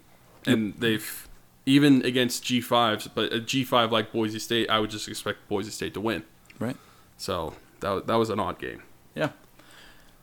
[0.47, 1.29] and they've
[1.65, 5.95] even against G5s, but a G5 like Boise State, I would just expect Boise State
[5.95, 6.25] to win.
[6.59, 6.77] right.
[7.17, 8.83] So that that was an odd game.
[9.15, 9.31] Yeah.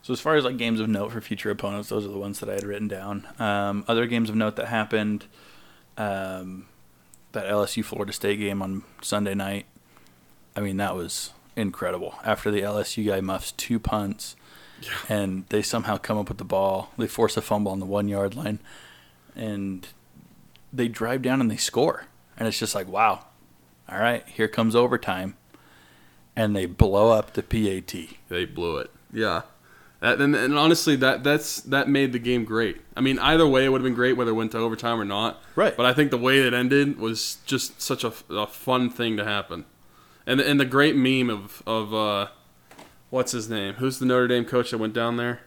[0.02, 2.40] So as far as like games of note for future opponents, those are the ones
[2.40, 3.28] that I had written down.
[3.40, 5.26] Um, other games of note that happened,
[5.98, 6.68] um,
[7.34, 9.66] that LSU Florida State game on Sunday night.
[10.56, 12.16] I mean, that was incredible.
[12.24, 14.36] After the LSU guy muffs two punts,
[15.10, 18.08] and they somehow come up with the ball, they force a fumble on the one
[18.08, 18.60] yard line,
[19.36, 19.88] and
[20.72, 22.06] they drive down and they score.
[22.38, 23.26] And it's just like, wow,
[23.90, 25.36] all right, here comes overtime,
[26.38, 27.94] and they blow up the PAT.
[28.30, 28.92] They blew it.
[29.12, 29.42] Yeah.
[30.00, 32.78] That, and, and honestly, that that's that made the game great.
[32.96, 35.06] I mean, either way, it would have been great whether it went to overtime or
[35.06, 35.42] not.
[35.56, 35.76] Right.
[35.76, 39.26] But I think the way it ended was just such a, a fun thing to
[39.26, 39.66] happen.
[40.28, 42.28] And and the great meme of of uh,
[43.10, 43.76] what's his name?
[43.76, 45.42] Who's the Notre Dame coach that went down there?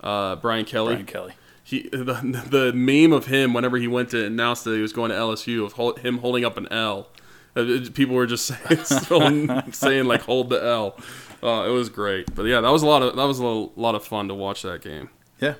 [0.00, 0.94] Uh, Brian Kelly.
[0.94, 1.34] Brian Kelly.
[1.62, 5.10] He the, the meme of him whenever he went to announce that he was going
[5.10, 7.08] to LSU of hol- him holding up an L.
[7.54, 10.96] Uh, People were just saying, saying like hold the L.
[11.42, 13.94] Uh, it was great, but yeah, that was a lot of that was a lot
[13.94, 15.10] of fun to watch that game.
[15.40, 15.54] Yeah,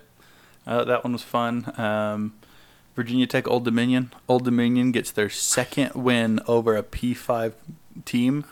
[0.66, 1.72] uh, that one was fun.
[1.78, 2.34] Um,
[2.94, 4.12] Virginia Tech Old Dominion.
[4.28, 7.54] Old Dominion gets their second win over a P5
[8.04, 8.44] team,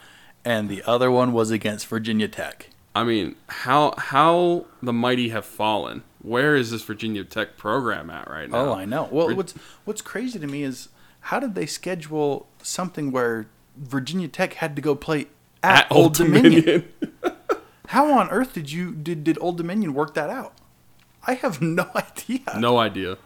[0.45, 2.71] and the other one was against Virginia Tech.
[2.95, 6.03] I mean, how how the mighty have fallen.
[6.23, 8.59] Where is this Virginia Tech program at right now?
[8.59, 9.09] Oh, I know.
[9.11, 10.89] Well, Vir- what's what's crazy to me is
[11.21, 15.27] how did they schedule something where Virginia Tech had to go play
[15.63, 16.89] at, Old, Dominion?
[17.89, 20.55] How on earth did you did did Old Dominion work that out?
[21.27, 22.41] I have no idea.
[22.57, 23.19] No idea.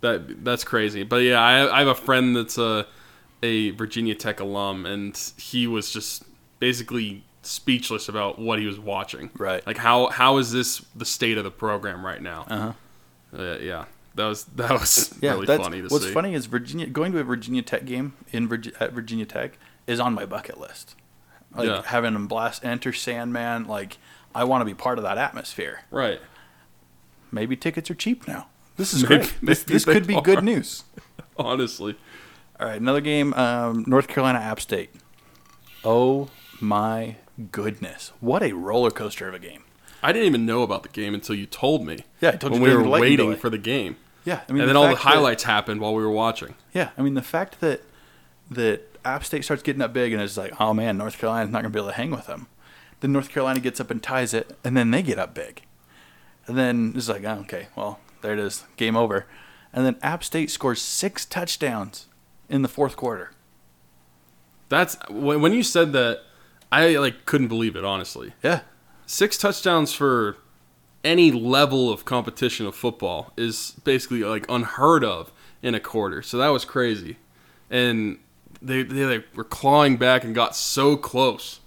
[0.00, 1.02] That that's crazy.
[1.02, 2.86] But yeah, I, I have a friend that's a
[3.42, 6.22] a Virginia Tech alum, and he was just
[6.60, 9.30] basically speechless about what he was watching.
[9.36, 9.66] Right.
[9.66, 12.46] Like how how is this the state of the program right now?
[12.48, 12.72] Uh-huh.
[13.36, 13.84] Uh, yeah.
[14.18, 16.12] That was that was Yeah, really funny to what's see.
[16.12, 20.00] funny is Virginia going to a Virginia Tech game in Virgi- at Virginia Tech is
[20.00, 20.94] on my bucket list.
[21.54, 21.82] Like Yeah.
[21.86, 23.96] having them blast enter Sandman, like
[24.34, 25.82] I want to be part of that atmosphere.
[25.90, 26.20] Right.
[27.30, 28.48] Maybe tickets are cheap now.
[28.76, 29.34] This is Maybe- great.
[29.42, 30.22] This, maybe this could be are.
[30.22, 30.84] good news.
[31.38, 31.96] Honestly.
[32.58, 33.32] All right, another game.
[33.34, 34.90] Um, North Carolina App State.
[35.84, 36.28] Oh
[36.60, 37.16] my
[37.52, 38.10] goodness!
[38.18, 39.62] What a roller coaster of a game.
[40.02, 42.00] I didn't even know about the game until you told me.
[42.20, 43.36] Yeah, I told when you we were waiting delay.
[43.38, 43.96] for the game.
[44.28, 46.54] Yeah, I mean, and then all the fact that- highlights happened while we were watching.
[46.74, 47.80] Yeah, I mean the fact that
[48.50, 51.62] that App State starts getting up big and it's like, oh man, North Carolina's not
[51.62, 52.46] gonna be able to hang with them.
[53.00, 55.62] Then North Carolina gets up and ties it, and then they get up big,
[56.46, 59.26] and then it's like, oh, okay, well there it is, game over.
[59.72, 62.06] And then App State scores six touchdowns
[62.50, 63.30] in the fourth quarter.
[64.68, 66.20] That's when you said that,
[66.70, 67.84] I like couldn't believe it.
[67.84, 68.60] Honestly, Yeah,
[69.06, 70.36] six touchdowns for
[71.04, 75.32] any level of competition of football is basically like unheard of
[75.62, 76.22] in a quarter.
[76.22, 77.16] So that was crazy,
[77.70, 78.18] and
[78.60, 81.60] they they like, were clawing back and got so close.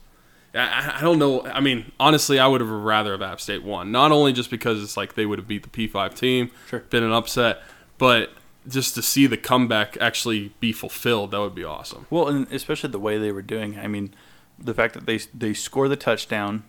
[0.53, 1.45] I- I, I don't know.
[1.45, 3.91] I mean, honestly, I would have rather have App State won.
[3.91, 6.79] Not only just because it's like they would have beat the P5 team, Sure.
[6.89, 7.61] been an upset,
[7.97, 8.31] but
[8.67, 12.05] just to see the comeback actually be fulfilled, that would be awesome.
[12.09, 13.79] Well, and especially the way they were doing.
[13.79, 14.13] I mean,
[14.59, 16.63] the fact that they they score the touchdown,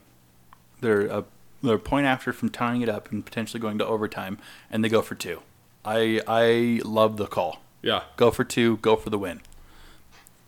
[0.80, 1.24] they're a
[1.62, 4.38] they're a point after from tying it up and potentially going to overtime,
[4.70, 5.42] and they go for two.
[5.84, 7.62] I I love the call.
[7.82, 8.76] Yeah, Go for two.
[8.78, 9.40] Go for the win.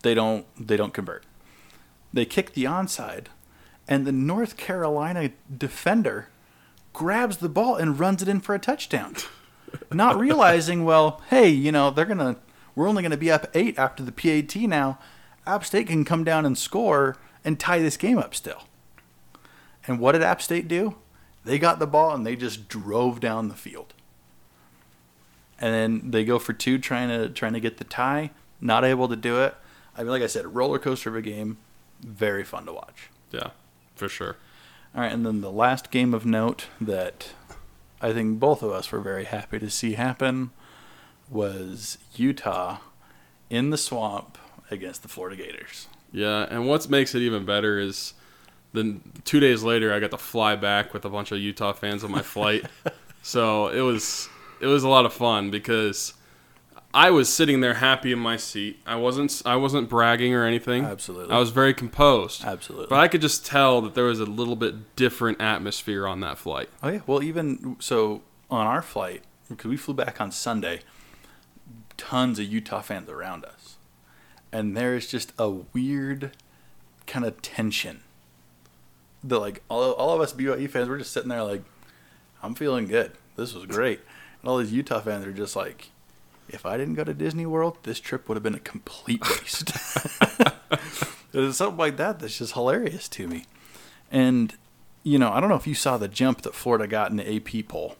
[0.03, 1.25] They don't they don't convert.
[2.13, 3.27] They kick the onside,
[3.89, 6.29] and the North Carolina defender
[6.93, 9.17] grabs the ball and runs it in for a touchdown.
[9.93, 12.37] Not realizing, well, hey, you know, they're gonna
[12.75, 14.99] we're only gonna be up eight after the PAT now.
[15.47, 18.63] App State can come down and score and tie this game up still.
[19.87, 20.97] And what did App State do?
[21.45, 23.93] They got the ball and they just drove down the field.
[25.61, 28.31] And then they go for two trying to trying to get the tie,
[28.61, 29.55] not able to do it.
[29.97, 31.59] I mean like I said, roller coaster of a game,
[32.01, 33.11] very fun to watch.
[33.31, 33.51] Yeah,
[33.95, 34.37] for sure.
[34.95, 37.31] All right, and then the last game of note that
[38.01, 40.51] I think both of us were very happy to see happen
[41.31, 42.79] was Utah
[43.51, 44.39] in the swamp
[44.71, 45.89] against the Florida Gators.
[46.13, 48.15] Yeah, and what makes it even better is
[48.75, 52.05] then two days later I got to fly back with a bunch of Utah fans
[52.05, 52.67] on my flight.
[53.23, 54.29] so it was
[54.61, 56.13] it was a lot of fun because
[56.95, 58.79] I was sitting there happy in my seat.
[58.87, 60.85] I wasn't I wasn't bragging or anything.
[60.85, 61.35] Absolutely.
[61.35, 62.45] I was very composed.
[62.45, 62.87] Absolutely.
[62.89, 66.39] But I could just tell that there was a little bit different atmosphere on that
[66.39, 66.69] flight.
[66.85, 67.01] Oh yeah.
[67.05, 70.81] Well, even so, on our flight because we flew back on Sunday,
[71.97, 73.77] tons of Utah fans around us,
[74.53, 76.31] and there is just a weird
[77.09, 78.04] kind of tension.
[79.27, 81.63] The like all all of us BYU fans, we're just sitting there like,
[82.43, 83.13] I'm feeling good.
[83.37, 84.01] This was great,
[84.43, 85.91] and all these Utah fans are just like,
[86.49, 89.73] if I didn't go to Disney World, this trip would have been a complete waste.
[91.33, 93.47] There's something like that that's just hilarious to me.
[94.11, 94.55] And,
[95.03, 97.37] you know, I don't know if you saw the jump that Florida got in the
[97.37, 97.97] AP poll,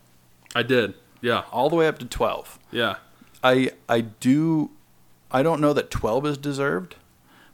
[0.55, 0.95] I did.
[1.21, 1.43] Yeah.
[1.51, 2.59] all the way up to 12.
[2.71, 2.97] Yeah.
[3.43, 4.71] I I do
[5.33, 6.95] I don't know that 12 is deserved,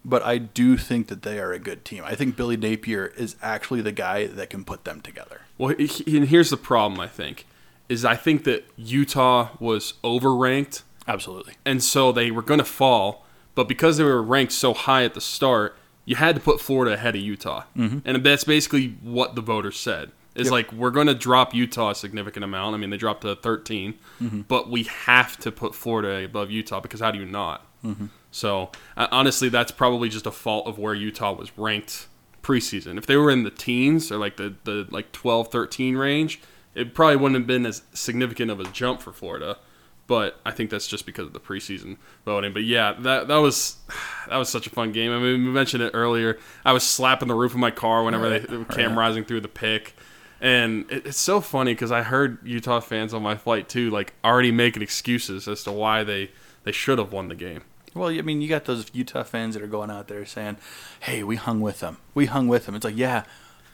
[0.05, 2.03] but I do think that they are a good team.
[2.05, 5.43] I think Billy Napier is actually the guy that can put them together.
[5.59, 7.47] Well, and here's the problem I think
[7.89, 11.55] is I think that Utah was overranked Absolutely.
[11.67, 13.27] and so they were going to fall.
[13.57, 16.95] But because they were ranked so high at the start, you had to put Florida
[16.95, 17.99] ahead of Utah, mm-hmm.
[18.05, 20.13] and that's basically what the voters said.
[20.37, 20.53] Is Yep.
[20.53, 22.77] like we're going to drop Utah a significant amount.
[22.77, 24.41] I mean, they dropped to 13, mm-hmm.
[24.43, 27.67] but we have to put Florida above Utah because how do you not?
[27.85, 28.07] Mm-hmm.
[28.31, 32.07] So uh, honestly, that's probably just a fault of where Utah was ranked
[32.43, 32.99] preseason.
[32.99, 36.41] If they were in the teens or like the, the like 12, 13 range,
[36.75, 39.59] it probably wouldn't have been as significant of a jump for Florida.
[40.07, 42.53] But I think that's just because of the preseason voting.
[42.53, 43.77] But yeah, that that was
[44.29, 45.13] that was such a fun game.
[45.13, 46.39] I mean, we mentioned it earlier.
[46.65, 48.69] I was slapping the roof of my car whenever Right, they right.
[48.69, 49.95] Cam Rising through the pick.
[50.41, 54.15] And it, it's so funny because I heard Utah fans on my flight too, like
[54.25, 56.31] already making excuses as to why they,
[56.65, 57.63] they should have won the game.
[57.95, 60.57] Well, I mean, you got those Utah fans that are going out there saying,
[61.01, 61.99] "Hey, we hung with them.
[62.15, 63.25] We hung with them." It's like, "Yeah,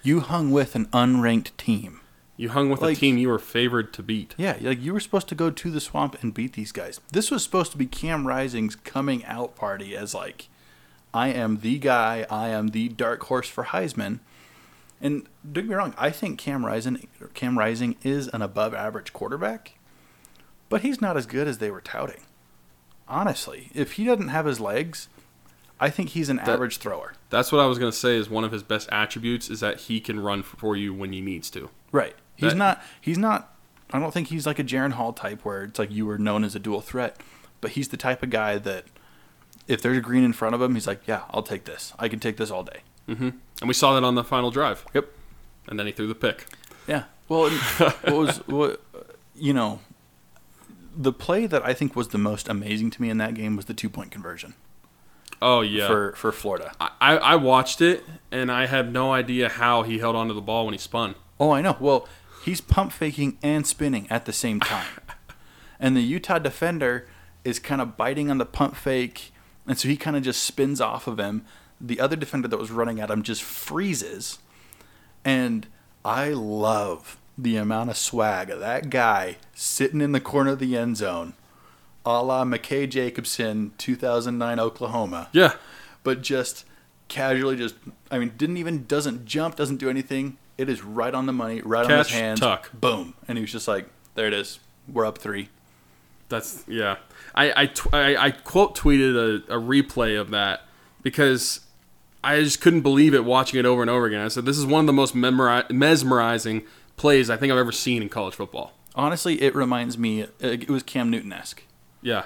[0.03, 2.01] you hung with an unranked team."
[2.39, 4.35] You hung with Like- a team you were favored to beat.
[4.37, 7.01] Yeah, like you were supposed to go to the swamp and beat these guys.
[7.11, 10.49] This was supposed to be Cam Rising's coming out party as like,
[11.15, 12.27] I am the guy.
[12.31, 14.21] I am the dark horse for Heisman.
[15.01, 19.13] And don't get me wrong, I think Cam Rising, Cam Rising is an above average
[19.15, 19.79] quarterback,
[20.69, 22.23] but he's not as good as they were touting.
[23.09, 25.09] Honestly, if he doesn't have his legs,
[25.79, 27.15] I think he's an average thrower.
[27.31, 29.81] That's what I was going to say is one of his best attributes is that
[29.83, 31.71] he can run for you when he needs to.
[31.93, 32.15] Right.
[32.37, 32.83] He's That- not.
[33.01, 33.53] He's not.
[33.93, 36.43] I don't think he's like a Jaren Hall type where it's like you were known
[36.43, 37.21] as a dual threat,
[37.61, 38.85] but he's the type of guy that
[39.69, 41.93] if there's a green in front of him, he's like, yeah, I'll take this.
[41.99, 42.81] I can take this all day.
[43.07, 43.29] hmm
[43.61, 44.85] And we saw that on the final drive.
[44.93, 45.09] Yep.
[45.69, 46.47] And then he threw the pick.
[46.89, 47.05] Yeah.
[47.29, 48.81] Well, what was what
[49.37, 49.79] you know,
[50.97, 53.67] the play that I think was the most amazing to me in that game was
[53.67, 54.55] the two point conversion
[55.43, 55.87] Oh, yeah.
[55.87, 56.73] for for Florida.
[56.81, 60.65] I, I watched it, and I have no idea how he held onto the ball
[60.65, 61.15] when he spun.
[61.39, 61.77] Oh, I know.
[61.79, 62.09] Well,
[62.45, 64.87] he's pump faking and spinning at the same time.
[65.81, 67.07] and the Utah defender
[67.45, 69.33] is kind of biting on the pump fake,
[69.67, 71.45] and so he kind of just spins off of him.
[71.79, 74.39] The other defender that was running at him just freezes.
[75.23, 75.67] And
[76.05, 80.77] I love the amount of swag of that guy sitting in the corner of the
[80.77, 81.35] end zone,
[82.05, 85.55] a la McKay Jacobson, 2009 Oklahoma Yeah.
[86.03, 86.65] but just
[87.09, 87.75] casually just
[88.11, 91.61] I mean didn't even doesn't jump doesn't do anything it is right on the money
[91.61, 92.69] right on his hands tuck.
[92.73, 94.59] boom and he was just like there it is
[94.93, 95.49] we're up three
[96.29, 96.97] That's yeah.
[97.33, 99.15] I I, tw- I, I quote tweeted
[99.49, 100.63] a, a replay of that
[101.03, 101.61] because
[102.25, 104.21] I just couldn't believe it watching it over and over again.
[104.21, 106.63] I said this is one of the most memori- mesmerizing
[106.97, 108.73] plays I think I've ever seen in college football.
[108.95, 111.63] honestly it reminds me uh, it was Cam Newton-esque
[112.03, 112.25] Yeah.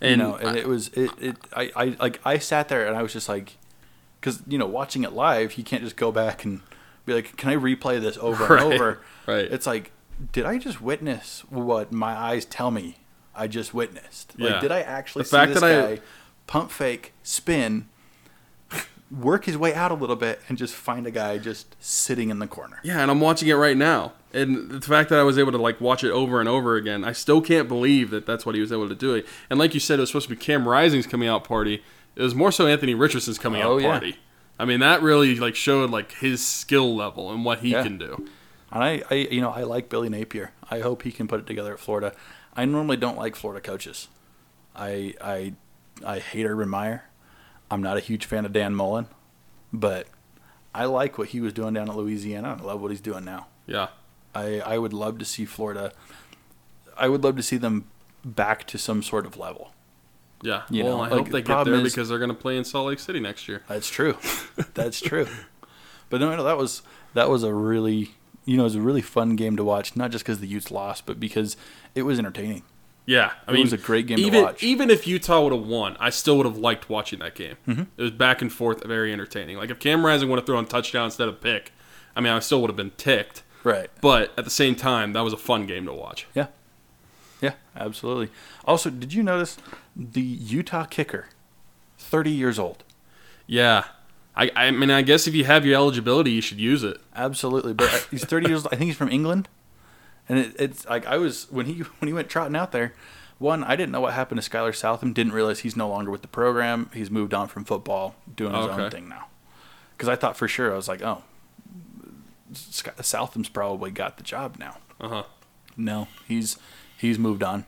[0.00, 2.96] you And know and it was it, it I, I like I sat there and
[2.96, 3.56] I was just like
[4.20, 6.60] because you know watching it live you can't just go back and
[7.04, 9.44] be like can I replay this over Right, and over right.
[9.50, 9.92] it's like
[10.32, 12.96] did I just witness what my eyes tell me
[13.34, 14.60] I just witnessed like Yeah.
[14.60, 16.02] did I actually The see this that I- guy
[16.46, 17.88] pump fake spin
[19.10, 22.40] work his way out a little bit and just find a guy just sitting in
[22.40, 24.14] the corner Yeah, and I'm watching it right now.
[24.32, 27.04] And the fact that I was able to like watch it over and over again,
[27.04, 29.22] I still can't believe that that's what he was able to do.
[29.48, 31.82] And like you said, it was supposed to be Cam Rising's coming out party.
[32.16, 33.90] It was more so Anthony Richardson's coming Oh, out yeah.
[33.90, 34.16] party.
[34.58, 37.82] I mean, that really like showed like his skill level and what he Yeah.
[37.84, 38.26] can do.
[38.72, 40.50] And I, I, you know, I like Billy Napier.
[40.70, 42.12] I hope he can put it together at Florida.
[42.56, 44.08] I normally don't like Florida coaches.
[44.74, 45.54] I, I,
[46.04, 47.04] I hate Urban Meyer.
[47.70, 49.06] I'm not a huge fan of Dan Mullen,
[49.72, 50.06] but
[50.74, 52.56] I like what he was doing down at Louisiana.
[52.60, 53.48] I love what he's doing now.
[53.66, 53.88] Yeah.
[54.34, 55.92] I, I would love to see Florida.
[56.96, 57.86] I would love to see them
[58.24, 59.72] back to some sort of level.
[60.42, 60.62] Yeah.
[60.70, 62.28] You well, know, I like, hope the they get problem there is- because they're going
[62.30, 63.62] to play in Salt Lake City next year.
[63.68, 64.16] That's true.
[64.74, 65.26] That's true.
[66.10, 66.82] But no, no, that was
[67.14, 68.12] that was a really
[68.44, 69.96] you know it was a really fun game to watch.
[69.96, 71.56] Not just because the Utes lost, but because
[71.96, 72.62] it was entertaining.
[73.06, 74.62] Yeah, I It mean, was a great game to even, watch.
[74.64, 77.56] Even if Utah would have won, I still would have liked watching that game.
[77.66, 77.82] Mm-hmm.
[77.96, 79.56] It was back and forth, very entertaining.
[79.58, 81.72] Like if Cam Rising would have thrown a touchdown instead of pick,
[82.16, 83.42] I mean, I still would have been ticked.
[83.62, 83.88] Right.
[84.00, 86.26] But at the same time, that was a fun game to watch.
[86.34, 86.48] Yeah.
[87.40, 87.52] Yeah.
[87.76, 88.30] Absolutely.
[88.64, 89.56] Also, did you notice
[89.94, 91.26] the Utah kicker,
[91.98, 92.82] thirty years old?
[93.46, 93.84] Yeah,
[94.34, 96.98] I, I mean, I guess if you have your eligibility, you should use it.
[97.14, 97.72] Absolutely.
[97.74, 98.64] But uh, he's thirty years.
[98.64, 98.72] old.
[98.72, 99.48] I think he's from England.
[100.28, 102.94] And it, it's like I was when he when he went trotting out there.
[103.38, 105.12] One, I didn't know what happened to Skylar Southam.
[105.12, 106.88] Didn't realize he's no longer with the program.
[106.94, 109.26] He's moved on from football, doing his own thing now.
[109.92, 111.22] Because I thought for sure I was like, oh,
[112.54, 114.78] Southam's probably got the job now.
[114.98, 115.22] Uh huh.
[115.76, 116.56] No, he's
[116.96, 117.66] he's moved on.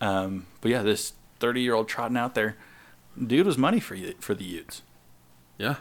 [0.00, 2.56] Um, but yeah, this thirty-year-old trotting out there,
[3.24, 4.82] dude was money for you for the Utes.
[5.58, 5.76] Yeah.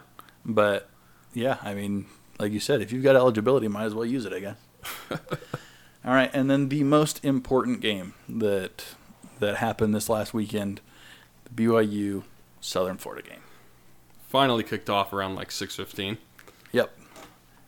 [0.46, 0.90] But
[1.34, 2.06] yeah, I mean,
[2.40, 4.58] like you said, if you've got eligibility, might as well use it, I guess.
[6.04, 8.96] All right, and then the most important game that
[9.40, 10.82] that happened this last weekend,
[11.44, 12.24] the BYU
[12.60, 13.42] Southern Florida game.
[14.28, 16.18] Finally kicked off around like six fifteen.
[16.72, 16.98] Yep.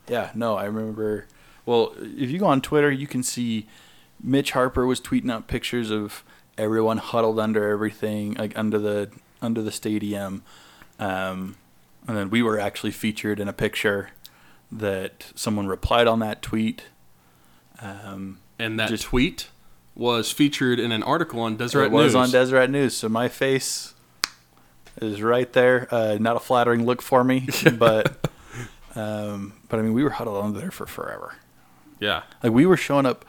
[0.08, 1.26] Yeah, no, I remember.
[1.64, 3.66] Well, if you go on Twitter, you can see
[4.22, 6.24] Mitch Harper was tweeting out pictures of
[6.58, 10.42] everyone huddled under everything, like under the under the stadium,
[10.98, 11.56] um,
[12.08, 14.10] and then we were actually featured in a picture
[14.72, 16.84] that someone replied on that tweet.
[17.80, 19.48] Um, And that Just- tweet
[19.96, 22.00] was featured in an article on Deseret News.
[22.00, 22.22] it was News.
[22.22, 23.94] on Deseret News, so my face
[25.00, 25.88] is right there.
[25.90, 28.28] Uh, not a flattering look for me, but
[28.96, 31.34] um, but I mean, we were huddled under there for forever.
[32.00, 32.22] yeah.
[32.42, 33.24] Like we were showing up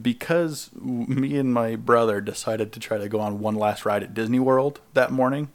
[0.00, 4.12] because me and my brother decided to try to go on one last ride at
[4.14, 5.48] Disney World that morning.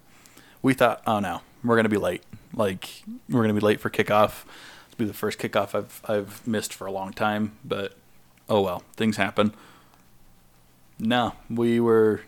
[0.64, 2.24] We thought, oh no, we're gonna be late.
[2.54, 4.44] Like we're gonna be late for kickoff.
[4.90, 7.54] It'll be the first kickoff I've I've missed for a long time.
[7.64, 7.96] But
[8.52, 9.54] oh well, things happen.
[11.00, 12.22] No, we were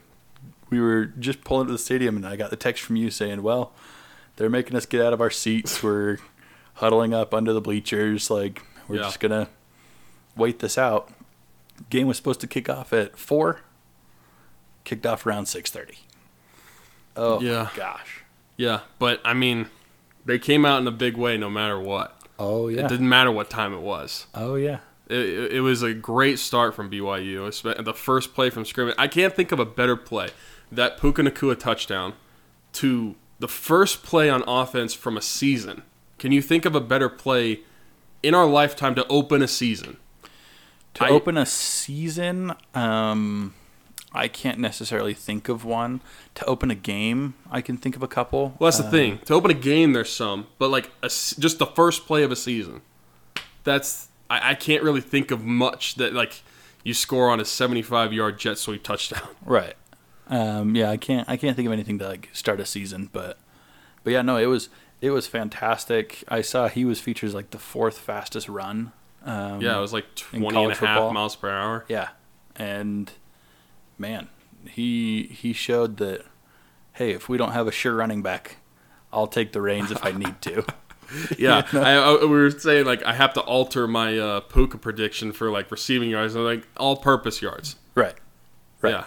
[0.70, 3.44] we were just pulling to the stadium, and I got the text from you saying,
[3.44, 3.74] "Well,
[4.38, 5.84] they're making us get out of our seats.
[5.84, 6.18] We're
[6.76, 8.32] huddling up under the bleachers.
[8.32, 9.02] Like we're Yeah.
[9.04, 9.50] just gonna
[10.36, 11.10] wait this out."
[11.90, 13.62] Game was supposed to kick off at four.
[14.86, 16.00] Kicked off around six thirty.
[17.16, 17.70] Oh Yeah.
[17.76, 18.24] gosh.
[18.58, 18.82] Yeah.
[18.98, 19.68] But I mean,
[20.26, 22.20] they came out in a big way no matter what.
[22.40, 22.86] Oh yeah.
[22.86, 24.26] It didn't matter what time it was.
[24.34, 24.80] Oh yeah.
[25.10, 27.84] It, it, was a great start from BYU.
[27.84, 28.96] The first play from scrimmage.
[28.98, 30.30] I can't think of a better play.
[30.72, 32.14] That Puka Nacua touchdown
[32.74, 35.84] to the first play on offense from a season.
[36.18, 37.60] Can you think of a better play
[38.24, 39.98] in our lifetime to open a season?
[40.96, 43.54] To I- open a season, um,
[44.14, 46.02] I can't necessarily think of one.
[46.36, 48.56] To open a game, I can think of a couple.
[48.60, 49.20] Well, that's the Uh, thing.
[49.26, 52.36] To open a game, there's some, but like a just the first play of a
[52.36, 52.82] season.
[53.64, 54.08] That's
[54.42, 56.42] I, I can't really think of much that like
[56.84, 59.28] you score on a 75 yard jet sweep touchdown.
[59.46, 59.76] Right.
[60.28, 61.28] Um, yeah, I can't.
[61.30, 63.38] I can't think of anything to like start a season, but
[64.04, 64.70] but yeah, no, it was
[65.02, 66.24] it was fantastic.
[66.30, 68.94] I saw he was featured as like the fourth fastest run.
[69.26, 71.12] Um, Yeah, it was like in 20 and a half football.
[71.14, 71.86] miles per hour.
[71.90, 72.10] Yeah,
[72.56, 73.12] and
[73.98, 74.30] man,
[74.70, 76.26] he he showed that.
[76.94, 78.58] Hey, if we don't have a sure running back,
[79.12, 80.64] I'll take the reins if I need to.
[81.38, 85.32] Yeah, I, I, we were saying like I have to alter my uh, Puka prediction
[85.32, 87.76] for like receiving yards, and like all-purpose yards.
[87.96, 88.16] right.
[88.82, 88.92] Right.
[88.92, 89.06] Yeah,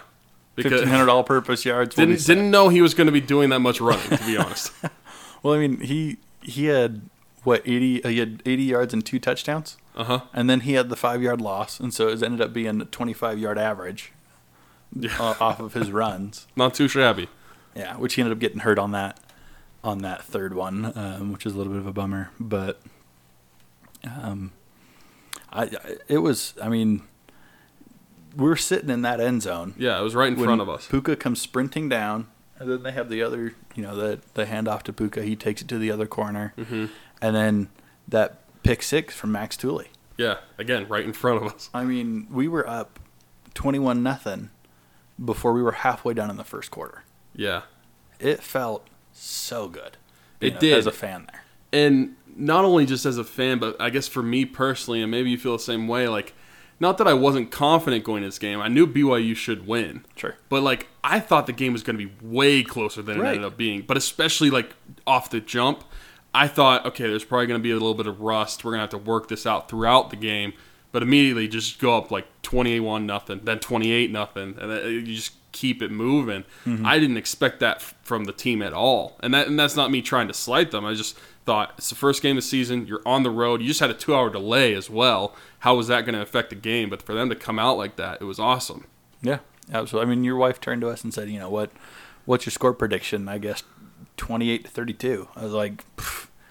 [0.55, 1.95] because hundred all-purpose yards.
[1.95, 4.09] didn't didn't know he was going to be doing that much running.
[4.17, 4.71] To be honest,
[5.43, 7.01] Well, I mean, he he had
[7.43, 8.03] what eighty?
[8.03, 10.19] Uh, he had eighty yards and two touchdowns, uh huh.
[10.33, 13.57] and then he had the five-yard loss, and so it ended up being a twenty-five-yard
[13.59, 14.13] average
[14.95, 16.47] Yeah, uh, off of his runs.
[16.55, 17.29] not too shabby.
[17.75, 19.19] Yeah, which he ended up getting hurt on that
[19.87, 22.29] on that third one, um, which is a little bit of a bummer.
[22.39, 22.81] But
[24.03, 24.51] um,
[25.51, 25.69] I, I
[26.07, 26.53] it was.
[26.61, 27.03] I mean,
[28.35, 30.87] we were sitting in that end zone Yeah, it was right in front of us.
[30.87, 32.27] Puka comes sprinting down,
[32.59, 35.23] and then they have the other, you know, the the handoff to Puka.
[35.23, 36.85] He takes it to the other corner, hmm
[37.21, 37.69] and then
[38.07, 39.87] that pick six from Max Tooley.
[40.17, 41.69] Yeah, again, right in front of us.
[41.73, 42.99] I mean, we were up
[43.53, 44.49] twenty-one nothing
[45.23, 47.03] before we were halfway done in the first quarter.
[47.35, 47.61] Yeah,
[48.19, 49.97] It felt so good.
[50.39, 50.77] It you did.
[50.77, 51.43] as a fan there.
[51.73, 55.29] And not only just as a fan, but I guess for me personally, and maybe
[55.29, 56.33] you feel the same way, like,
[56.79, 58.61] not that I wasn't confident going into this game.
[58.61, 60.05] I knew BYU should win.
[60.15, 60.35] Sure.
[60.47, 63.43] But, like, I thought the game was going to be way closer than it ended
[63.43, 63.81] up being.
[63.81, 64.75] But especially, like,
[65.07, 65.83] off the jump,
[66.35, 68.63] I thought, okay, there's probably going to be a little bit of rust.
[68.63, 70.53] We're going to have to work this out throughout the game.
[70.91, 75.33] But immediately just go up like 28 nothing, then 28 nothing, and uh, you just
[75.57, 76.43] keep it moving.
[76.65, 76.85] Mm-hmm.
[76.85, 80.01] I didn't expect that from the team at all, and that and that's not me
[80.01, 80.85] trying to slight them.
[80.85, 82.85] I just thought it's the first game of the season.
[82.85, 83.61] You're on the road.
[83.61, 85.35] You just had a two hour delay as well.
[85.59, 86.89] How was that going to affect the game?
[86.89, 88.85] But for them to come out like that, it was awesome.
[89.21, 89.39] Yeah,
[89.73, 90.11] absolutely.
[90.11, 91.71] I mean, your wife turned to us and said, you know what,
[92.25, 93.27] what's your score prediction?
[93.27, 93.63] I guess
[94.17, 95.27] twenty-eight to thirty-two.
[95.35, 95.83] I was like,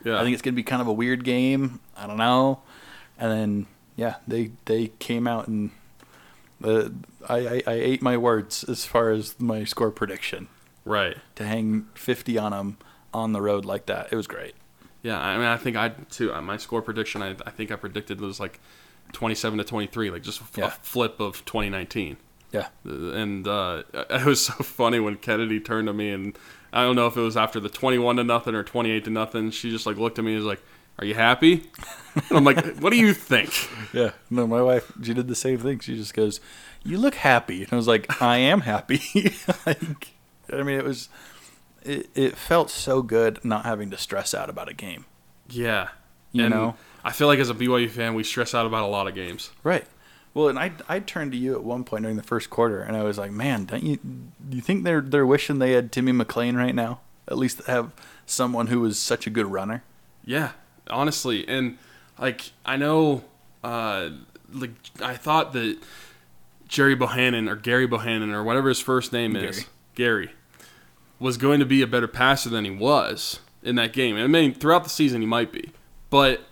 [0.05, 0.19] Yeah.
[0.19, 1.81] I think it's gonna be kind of a weird game.
[1.97, 2.63] I don't know.
[3.19, 5.71] And then yeah, they they came out and
[6.67, 6.89] uh,
[7.29, 10.49] I, I I ate my words as far as my score prediction
[10.85, 11.17] Right.
[11.37, 12.79] to hang fifty on them
[13.15, 14.13] on the road like that.
[14.13, 14.55] It was great.
[15.03, 15.19] Yeah.
[15.21, 16.33] I mean, I think I too.
[16.35, 18.61] uh, My score prediction, I, I think I predicted was like
[19.13, 20.71] 27 to 23, like just a Yeah.
[20.83, 22.17] flip of 2019.
[22.53, 26.39] Yeah, and uh, it was so funny when Kennedy turned to me and
[26.73, 29.51] I don't know if it was after the twenty-one to nothing or twenty-eight to nothing.
[29.51, 30.63] She just like looked at me and was like,
[30.99, 31.71] "Are you happy?"
[32.15, 33.53] And I'm like, "What do you think?"
[33.93, 34.13] yeah.
[34.31, 35.79] No, my wife she did the same thing.
[35.81, 36.41] She just goes,
[36.85, 39.01] "You look happy," and I was like, "I am happy."
[39.67, 40.13] like,
[40.53, 41.09] I mean, it was.
[41.83, 45.05] It, it felt so good not having to stress out about a game.
[45.49, 45.89] Yeah,
[46.33, 46.75] You And know?
[47.05, 49.51] I feel like as a BYU fan, we stress out about a lot of games.
[49.63, 49.87] Right.
[50.35, 52.97] Well, and I I turned to you at one point during the first quarter, and
[52.97, 56.11] I was like, "Man, don't you do you think they're they're wishing they had Timmy
[56.13, 57.01] McClain right now?
[57.29, 57.93] At least have
[58.27, 59.85] someone who was such a good runner."
[60.25, 60.51] Yeah,
[60.91, 61.79] honestly, and
[62.19, 63.25] like I know,
[63.65, 64.11] uh,
[64.53, 64.71] like
[65.03, 65.79] I thought that
[66.69, 70.31] Jerry Bohanon or Gary Bohanon or whatever his first name is, Gary,
[71.19, 74.17] was going to be a better passer than he was in that game.
[74.17, 75.71] I mean, throughout the season he might be,
[76.11, 76.43] but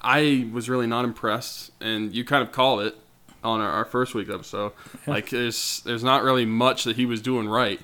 [0.00, 1.70] I was really not impressed.
[1.80, 2.96] And you kind of called it
[3.42, 4.72] on our, our first week episode.
[5.06, 7.80] Like there's there's not really much that he was doing right.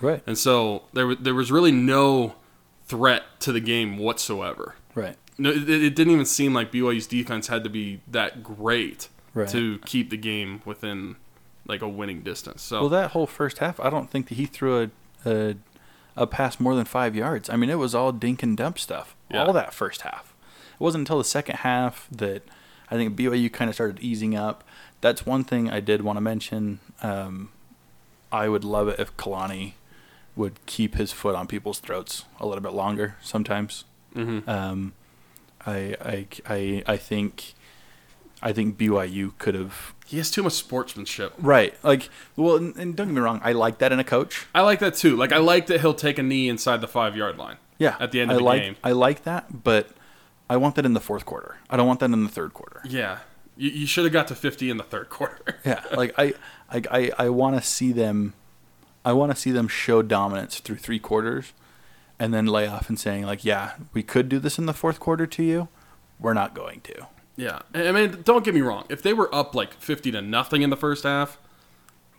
[0.00, 0.22] Right.
[0.26, 2.34] And so there, wa- there was really no
[2.86, 4.74] threat to the game whatsoever.
[4.94, 5.16] Right.
[5.38, 9.48] No, it, it didn't even seem like BYU's defense had to be that great Right.
[9.48, 11.16] to keep the game within
[11.66, 12.62] like a winning distance.
[12.62, 14.90] So Well, that whole first half, I don't think that he threw a
[15.28, 15.56] a,
[16.16, 17.48] a pass more than five yards.
[17.50, 19.16] I mean, it was all dink and dump stuff.
[19.30, 19.42] Yeah.
[19.44, 20.34] All that first half.
[20.74, 22.42] It wasn't until the second half that
[22.90, 24.62] I think BYU kind of started easing up.
[25.00, 26.78] That's one thing I did want to mention.
[27.02, 27.48] Um,
[28.30, 29.72] I would love it if Kalani
[30.36, 33.84] would keep his foot on people's throats a little bit longer sometimes.
[34.14, 34.46] mhm.
[34.46, 34.92] Um,
[35.66, 37.54] I, I, I, I think
[38.42, 41.32] I think BYU could have he has too much sportsmanship.
[41.38, 44.46] right like well and, and don't get me wrong I like that in a coach
[44.54, 45.16] I like that too.
[45.16, 47.56] Like I like that he'll take a knee inside the five yard line.
[47.78, 48.76] yeah At the end I of the like, game.
[48.84, 49.88] I like that but
[50.50, 52.82] I want that in the fourth quarter I don't want that in the third quarter
[52.84, 53.18] Yeah,
[53.56, 55.56] you, you should have got to fifty in the third quarter.
[55.64, 56.34] yeah like I
[56.70, 58.34] I I, I want to see them
[59.06, 61.52] I want to see them show dominance through three quarters
[62.24, 64.98] and then lay off and saying like yeah we could do this in the fourth
[64.98, 65.68] quarter to you
[66.18, 67.06] we're not going to
[67.36, 68.84] Yeah, I mean, don't get me wrong.
[68.88, 71.38] If they were up like fifty to nothing in the first half,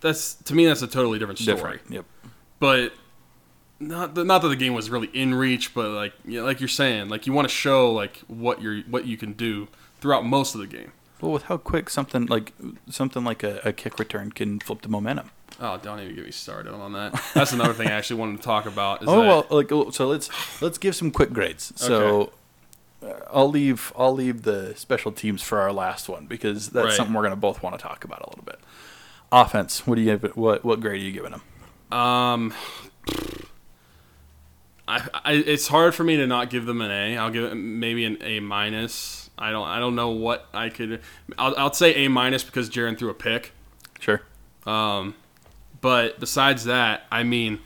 [0.01, 1.55] that's to me that's a totally different story.
[1.55, 2.05] different yep
[2.59, 2.93] But
[3.79, 6.59] not that, not that the game was really in reach, but like you know, like
[6.59, 9.67] you're saying, like you want to show like what you're what you can do
[10.01, 10.91] throughout most of the game.
[11.21, 12.53] Well, with how quick something like
[12.89, 15.31] something like a, a kick return can flip the momentum.
[15.59, 17.21] Oh, don't even get me started on that.
[17.33, 19.01] That's another thing I actually wanted to talk about.
[19.03, 20.29] Is Oh that, well, like oh, so let's
[20.61, 21.71] let's give some quick grades.
[21.77, 22.33] So
[23.01, 26.93] uh, I'll leave I'll leave the special teams for our last one because that's Right.
[26.93, 28.59] something we're gonna both want to talk about a little bit.
[29.31, 30.35] Offense, what do you give?
[30.35, 31.41] What what grade are you giving them?
[31.97, 32.53] Um,
[34.87, 37.17] I, I it's hard for me to not give them an A.
[37.17, 39.29] I'll give it maybe an A minus.
[39.37, 41.01] I don't I don't know what I could.
[41.37, 43.53] I'll I'll say A minus because Jaren threw a pick.
[43.99, 44.21] Sure.
[44.65, 45.15] Um,
[45.85, 47.59] but besides that, I mean,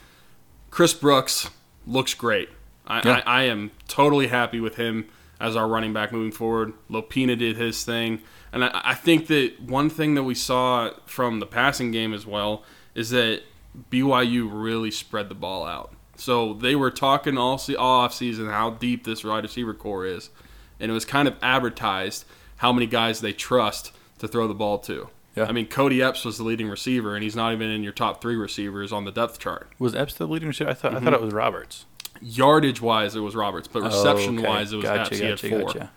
[0.71, 1.49] Chris Brooks
[1.87, 2.49] looks great.
[2.85, 3.21] I, Yeah.
[3.25, 5.07] I, I am totally happy with him
[5.39, 6.73] as our running back moving forward.
[6.89, 8.19] Lopini did his thing.
[8.51, 12.25] And I, I think that one thing that we saw from the passing game as
[12.25, 13.43] well is that
[13.89, 15.93] BYU really spread the ball out.
[16.17, 20.05] So they were talking all, se- all off season how deep this wide receiver core
[20.05, 20.29] is.
[20.77, 22.25] And it was kind of advertised
[22.57, 25.07] how many guys they trust to throw the ball to.
[25.39, 25.45] Yeah.
[25.49, 28.21] I mean, Cody Epps was the leading receiver, and he's not even in your top
[28.21, 29.69] three receivers on the depth chart.
[29.79, 30.69] Was Epps the leading receiver?
[30.69, 31.07] I thought Mm-hmm.
[31.07, 31.85] I thought it was Roberts.
[32.21, 34.47] Yardage wise, it was Roberts, but reception Oh, okay.
[34.47, 35.41] wise, it was gotcha, Epps.
[35.41, 35.73] He had four.
[35.73, 35.91] gotcha.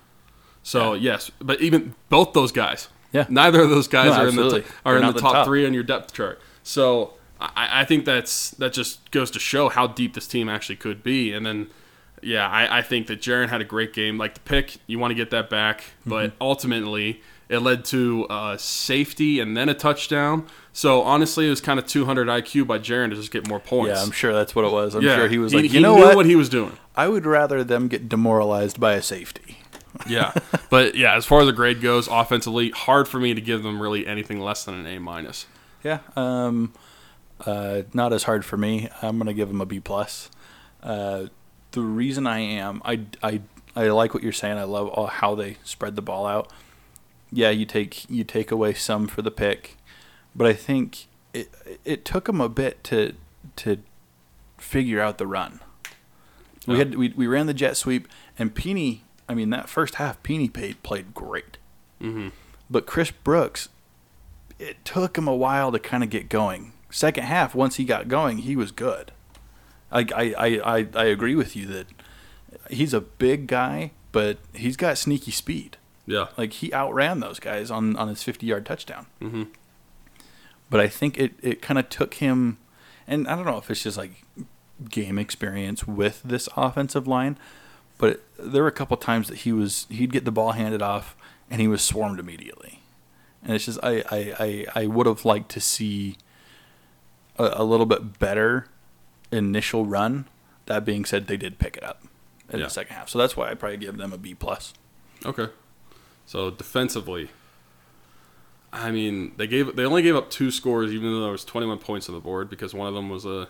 [0.62, 3.26] So yes, but even both those guys, Yeah.
[3.28, 5.47] neither of those guys No, are in the t- are They're in the top, top.
[5.47, 6.40] three on your depth chart.
[6.62, 10.76] So I, I think that's that just goes to show how deep this team actually
[10.76, 11.32] could be.
[11.32, 11.68] And then
[12.22, 14.16] yeah, I, I think that Jaren had a great game.
[14.16, 16.36] Like the pick, you want to get that back, but Mm-hmm.
[16.40, 17.20] ultimately
[17.53, 20.46] it led to uh, safety and then a touchdown.
[20.72, 23.98] So honestly, it was kind of 200 IQ by Jaren to just get more points.
[23.98, 24.94] Yeah, I'm sure that's what it was.
[24.94, 26.16] I'm Yeah, sure he was like, he you know knew what?
[26.16, 26.72] what he was doing.
[26.96, 29.59] I would rather them get demoralized by a safety.
[30.09, 30.32] Yeah,
[30.70, 33.80] but yeah, as far as the grade goes, offensively, hard for me to give them
[33.80, 35.46] really anything less than an A minus.
[35.84, 36.72] Yeah, um,
[37.44, 38.88] uh, not as hard for me.
[39.03, 40.30] I'm gonna give them a B plus.
[40.82, 41.26] Uh,
[41.72, 43.42] the reason I am, I, I,
[43.76, 44.57] I like what you're saying.
[44.57, 46.50] I love all, how they spread the ball out.
[47.33, 49.76] Yeah, you take you take away some for the pick,
[50.35, 51.51] but I think it
[51.85, 53.14] it took them a bit to
[53.57, 53.78] to
[54.59, 55.61] figure out the run.
[56.66, 58.07] We had we, we ran the jet sweep
[58.39, 59.01] and Peeny.
[59.28, 61.57] I mean that first half, Peeny played played great.
[62.01, 62.28] hmm
[62.70, 63.68] But Chris Brooks,
[64.59, 66.72] it took him a while to kind of get going.
[66.91, 69.12] Second half, once he got going, he was good.
[69.91, 71.87] I, I, I, I, I agree with you that
[72.70, 75.78] he's a big guy, but he's got sneaky speed.
[76.07, 79.07] Yeah, Like he outran those guys on, on his 50 yard touchdown.
[79.20, 79.44] hmm
[80.70, 82.59] But I think it, it kind of took him,
[83.07, 84.24] and I don't know if it's just like
[84.90, 87.38] game experience with this offensive line,
[87.98, 91.14] but there were a couple times that he was he'd get the ball handed off
[91.48, 92.80] and he was swarmed immediately,
[93.44, 94.34] and it's just I I,
[94.74, 96.16] I, I would have liked to see
[97.38, 98.66] a, a little bit better
[99.30, 100.24] initial run.
[100.66, 102.03] That being said, they did pick it up
[102.50, 102.64] in Yeah.
[102.64, 104.72] the second half, so that's why I probably give them a B plus.
[105.24, 105.48] Okay.
[106.33, 107.28] So defensively,
[108.72, 111.76] I mean, they gave they only gave up two scores, even though there was 21
[111.76, 113.49] points on the board because one of them was a,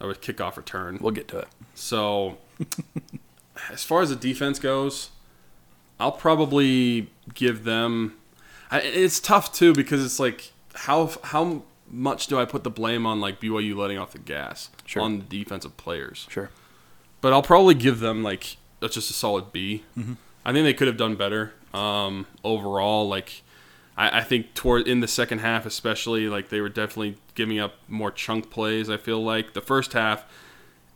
[0.00, 0.96] a kickoff return.
[0.98, 1.48] We'll get to it.
[1.74, 2.38] So,
[3.70, 5.10] as far as the defense goes,
[6.00, 8.16] I'll probably give them.
[8.70, 13.04] I, it's tough too because it's like how how much do I put the blame
[13.04, 15.02] on like BYU letting off the gas Sure.
[15.02, 16.26] on the defensive players?
[16.30, 16.48] Sure.
[17.20, 19.84] but I'll probably give them like that's just a solid B.
[19.98, 20.14] Mm-hmm.
[20.46, 23.08] I think they could have done better um, overall.
[23.08, 23.42] Like
[23.96, 27.74] I, I think toward in the second half, especially like they were definitely giving up
[27.88, 28.88] more chunk plays.
[28.90, 30.24] I feel like the first half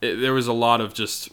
[0.03, 1.31] it, there was a lot of just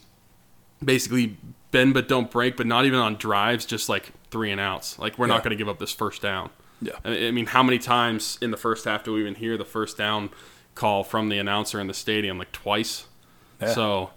[0.84, 1.38] basically
[1.72, 5.00] bend but don't break, but not even on drives, just like three and outs.
[5.00, 5.34] Like we're Yeah.
[5.36, 6.50] not going to give up this first down.
[6.82, 6.94] Yeah.
[7.06, 9.98] I mean, how many times in the first half do we even hear the first
[9.98, 10.30] down
[10.76, 12.38] call from the announcer in the stadium?
[12.38, 13.06] Like twice.
[13.62, 13.70] Yeah.
[13.74, 14.10] So,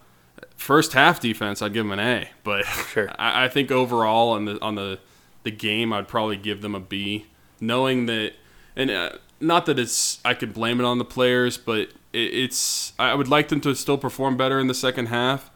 [0.57, 2.31] first half defense, I'd give them an A.
[2.43, 3.09] But Sure.
[3.19, 4.99] I, I think overall on the on the
[5.47, 7.25] the game, I'd probably give them a B,
[7.61, 8.33] knowing that,
[8.77, 12.93] and uh, not that it's I could blame it on the players, but it, it's
[12.99, 15.51] I would like them to still perform better in the second half.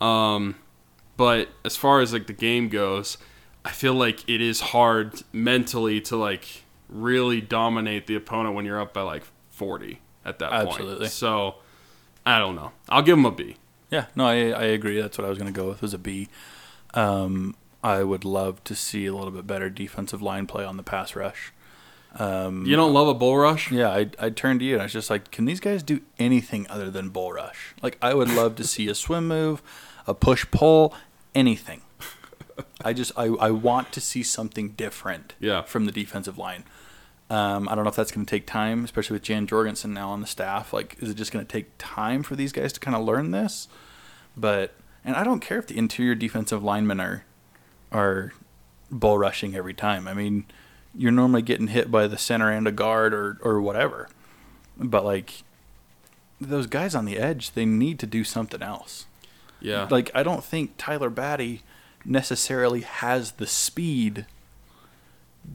[0.00, 0.56] Um,
[1.16, 3.18] but as far as like the game goes,
[3.64, 8.80] I feel like it is hard mentally to like really dominate the opponent when you're
[8.80, 10.68] up by like 40 at that point.
[10.68, 10.98] Absolutely.
[11.00, 11.12] point.
[11.12, 11.56] So
[12.24, 12.72] I don't know.
[12.88, 13.56] I'll give them a B.
[13.90, 15.00] Yeah, no, I, I agree.
[15.00, 16.28] That's what I was going to go with was a B.
[16.94, 20.82] Um, I would love to see a little bit better defensive line play on the
[20.82, 21.52] pass rush.
[22.18, 23.70] Um, You don't love a bull rush?
[23.70, 26.00] yeah, I, I turned to you and I was just like, can these guys do
[26.18, 27.74] anything other than bull rush?
[27.82, 29.62] Like, I would love to see a swim move,
[30.06, 30.94] a push pull,
[31.34, 31.82] anything.
[32.84, 35.62] I just, I, I want to see something different Yeah.
[35.62, 36.64] from the defensive line.
[37.30, 40.10] Um, I don't know if that's going to take time, especially with Jan Jorgensen now
[40.10, 40.72] on the staff.
[40.72, 43.30] Like, is it just going to take time for these guys to kind of learn
[43.30, 43.68] this?
[44.36, 44.74] But
[45.04, 47.24] and I don't care if the interior defensive linemen are
[47.92, 48.32] are
[48.90, 50.06] bull rushing every time.
[50.08, 50.44] I mean,
[50.94, 54.08] you're normally getting hit by the center and a guard or or whatever.
[54.76, 55.42] But like
[56.40, 59.06] those guys on the edge, they need to do something else.
[59.60, 59.86] Yeah.
[59.90, 61.62] Like I don't think Tyler Batty
[62.04, 64.24] necessarily has the speed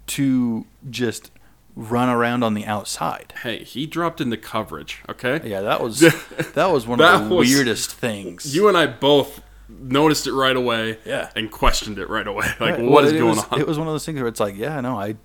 [0.07, 1.31] to just
[1.75, 3.33] run around on the outside.
[3.43, 5.41] hey, he dropped into coverage, okay?
[5.43, 5.99] Yeah, that was
[6.53, 8.55] that was one of the was- weirdest things.
[8.55, 11.29] You and I both noticed it right away Yeah.
[11.35, 12.45] and questioned it right away.
[12.59, 12.81] Like, Right.
[12.81, 13.59] what Well, is going was, on?
[13.59, 15.15] It was one of those things where it's like, yeah, no, I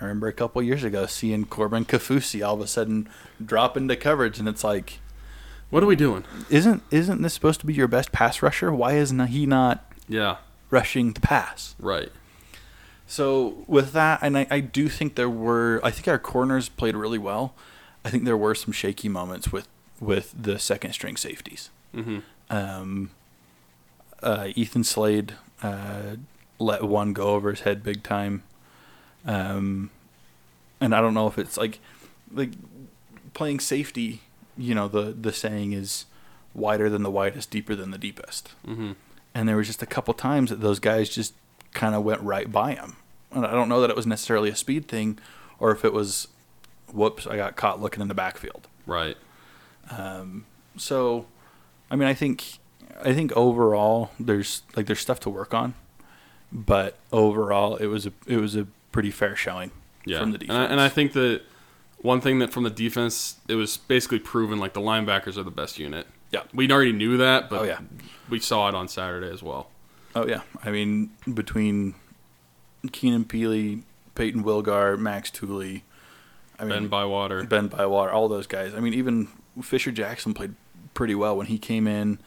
[0.00, 3.08] I remember a couple years ago seeing Corbin Kaufusi all of a sudden
[3.44, 5.00] drop into coverage, and it's like,
[5.70, 6.24] what are we doing?
[6.50, 8.72] isn't isn't this supposed to be your best pass rusher?
[8.72, 10.36] Why isn't he not Yeah,
[10.70, 11.74] rushing the pass?
[11.80, 12.10] right.
[13.06, 16.94] So with that, and I, I do think there were, I think our corners played
[16.94, 17.54] really well.
[18.04, 19.66] I think there were some shaky moments with
[20.00, 21.70] with the second string safeties.
[21.94, 22.18] hmm
[22.50, 23.10] Um,
[24.22, 26.16] uh, Ethan Slade uh,
[26.58, 28.42] let one go over his head big time.
[29.24, 29.90] Um,
[30.80, 31.80] and I don't know if it's like
[32.32, 32.50] like
[33.34, 34.22] playing safety.
[34.56, 36.06] You know the the saying is
[36.54, 38.54] wider than the widest, deeper than the deepest.
[38.64, 38.92] hmm
[39.34, 41.34] And there was just a couple times that those guys just
[41.72, 42.96] kind of went right by him.
[43.30, 45.18] And I don't know that it was necessarily a speed thing,
[45.58, 46.28] or if it was,
[46.92, 48.66] whoops, I got caught looking in the backfield.
[48.86, 49.16] Right.
[49.90, 50.46] Um,
[50.76, 51.26] so,
[51.90, 52.58] I mean, I think
[53.02, 55.74] I think overall there's like there's stuff to work on,
[56.52, 59.70] but overall it was a it was a pretty fair showing
[60.04, 60.58] Yeah, from the and defense.
[60.58, 61.42] I, and I think that
[61.98, 65.50] one thing that from the defense, it was basically proven like the linebackers are the
[65.50, 66.06] best unit.
[66.30, 66.42] Yeah.
[66.52, 67.78] we already knew that, but Oh, yeah.
[68.28, 69.70] we saw it on Saturday as well.
[70.14, 71.94] oh yeah, I mean between
[72.92, 73.82] Keenan Pili,
[74.14, 75.84] Peyton Wilgar, Max Tooley,
[76.58, 78.74] I mean Ben Bywater, Ben Bywater, all those guys.
[78.74, 79.28] I mean, even
[79.62, 80.54] Fisher Jackson played
[80.94, 82.18] pretty well when he came in.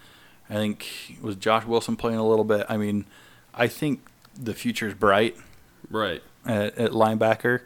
[0.52, 2.66] I think was Josh Wilson playing a little bit.
[2.70, 3.06] I mean,
[3.54, 4.02] I think
[4.38, 5.38] the future's bright
[5.89, 6.22] right?
[6.45, 7.62] at, at linebacker.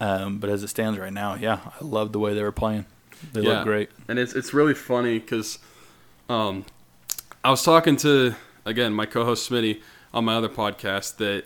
[0.00, 2.86] Um, but as it stands right now, yeah, I love the way they were playing.
[3.32, 3.58] They Yeah.
[3.58, 3.90] look great.
[4.08, 5.58] And it's it's really funny because
[6.28, 6.64] um,
[7.44, 9.80] I was talking to again my co-host Smitty
[10.14, 11.44] on my other podcast that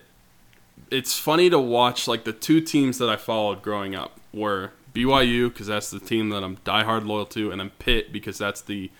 [0.90, 5.48] it's funny to watch like the two teams that I followed growing up were BYU
[5.52, 8.90] because that's the team that I'm diehard loyal to, and then Pitt because that's the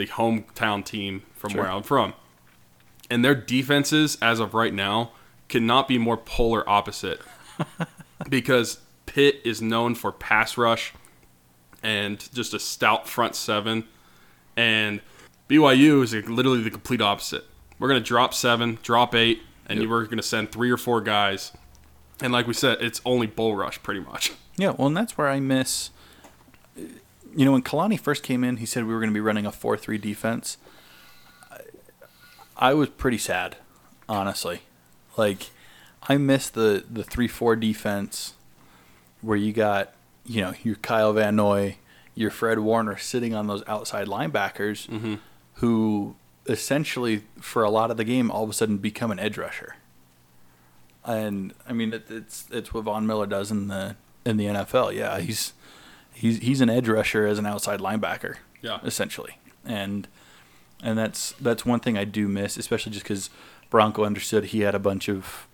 [0.00, 1.62] the hometown team from Sure.
[1.62, 2.14] where I'm from.
[3.10, 5.12] And their defenses, as of right now,
[5.48, 7.20] cannot be more polar opposite
[8.28, 10.92] because Pitt is known for pass rush
[11.82, 13.84] and just a stout front seven.
[14.56, 15.00] And
[15.48, 17.44] BYU is literally the complete opposite.
[17.78, 19.88] We're going to drop seven, drop eight, and Yep.
[19.88, 21.52] we're going to send three or four guys.
[22.22, 24.32] And like we said, it's only bull rush pretty much.
[24.56, 25.90] Yeah, well, and that's where I miss.
[27.34, 29.46] You know, when Kalani first came in, he said we were going to be running
[29.46, 30.58] a four-three defense.
[31.50, 31.60] I,
[32.56, 33.56] I was pretty sad,
[34.08, 34.62] honestly.
[35.16, 35.50] Like,
[36.08, 38.34] I miss the the three-four defense
[39.20, 39.92] where you got
[40.24, 41.76] you know your Kyle Van Noy,
[42.14, 45.14] your Fred Warner sitting on those outside linebackers, mm-hmm.
[45.54, 46.16] who
[46.46, 49.76] essentially for a lot of the game all of a sudden become an edge rusher.
[51.04, 54.94] And I mean, it, it's it's what Von Miller does in the in the NFL.
[54.94, 55.52] Yeah, he's
[56.20, 58.78] he's he's an edge rusher as an outside linebacker, Yeah.
[58.84, 59.38] essentially.
[59.64, 60.06] And
[60.82, 63.30] and that's that's one thing I do miss, especially just because
[63.70, 65.46] Bronco understood he had a bunch of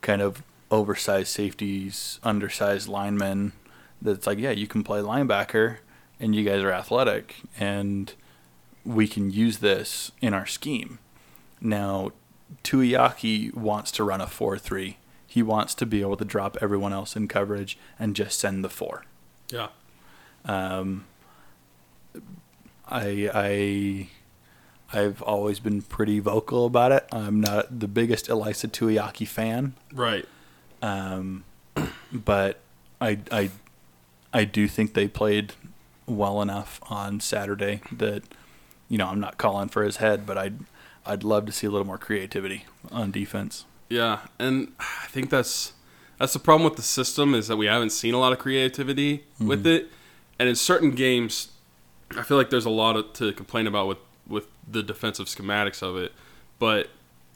[0.00, 3.52] kind of oversized safeties, undersized linemen.
[4.02, 5.78] That's like, yeah, you can play linebacker,
[6.20, 8.12] and you guys are athletic, and
[8.84, 10.98] we can use this in our scheme.
[11.60, 12.10] Now,
[12.64, 14.98] Tuiaki wants to run a four-three.
[15.26, 18.68] He wants to be able to drop everyone else in coverage and just send the
[18.68, 19.04] four.
[19.50, 19.68] Yeah.
[20.46, 21.04] Um,
[22.88, 24.08] I I
[24.98, 27.06] I've always been pretty vocal about it.
[27.12, 30.24] I'm not the biggest Ilaisa Tuiaki fan, Right.
[30.82, 31.44] um,
[32.12, 32.60] but
[33.00, 33.50] I I
[34.32, 35.54] I do think they played
[36.06, 38.22] well enough on Saturday that
[38.88, 40.60] you know I'm not calling for his head, but I'd
[41.04, 43.64] I'd love to see a little more creativity on defense.
[43.88, 45.72] Yeah, and I think that's
[46.18, 49.24] that's the problem with the system is that we haven't seen a lot of creativity
[49.40, 49.90] with it,
[50.38, 51.48] and in certain games,
[52.16, 55.82] I feel like there's a lot of, to complain about with with the defensive schematics
[55.82, 56.12] of it,
[56.58, 56.88] but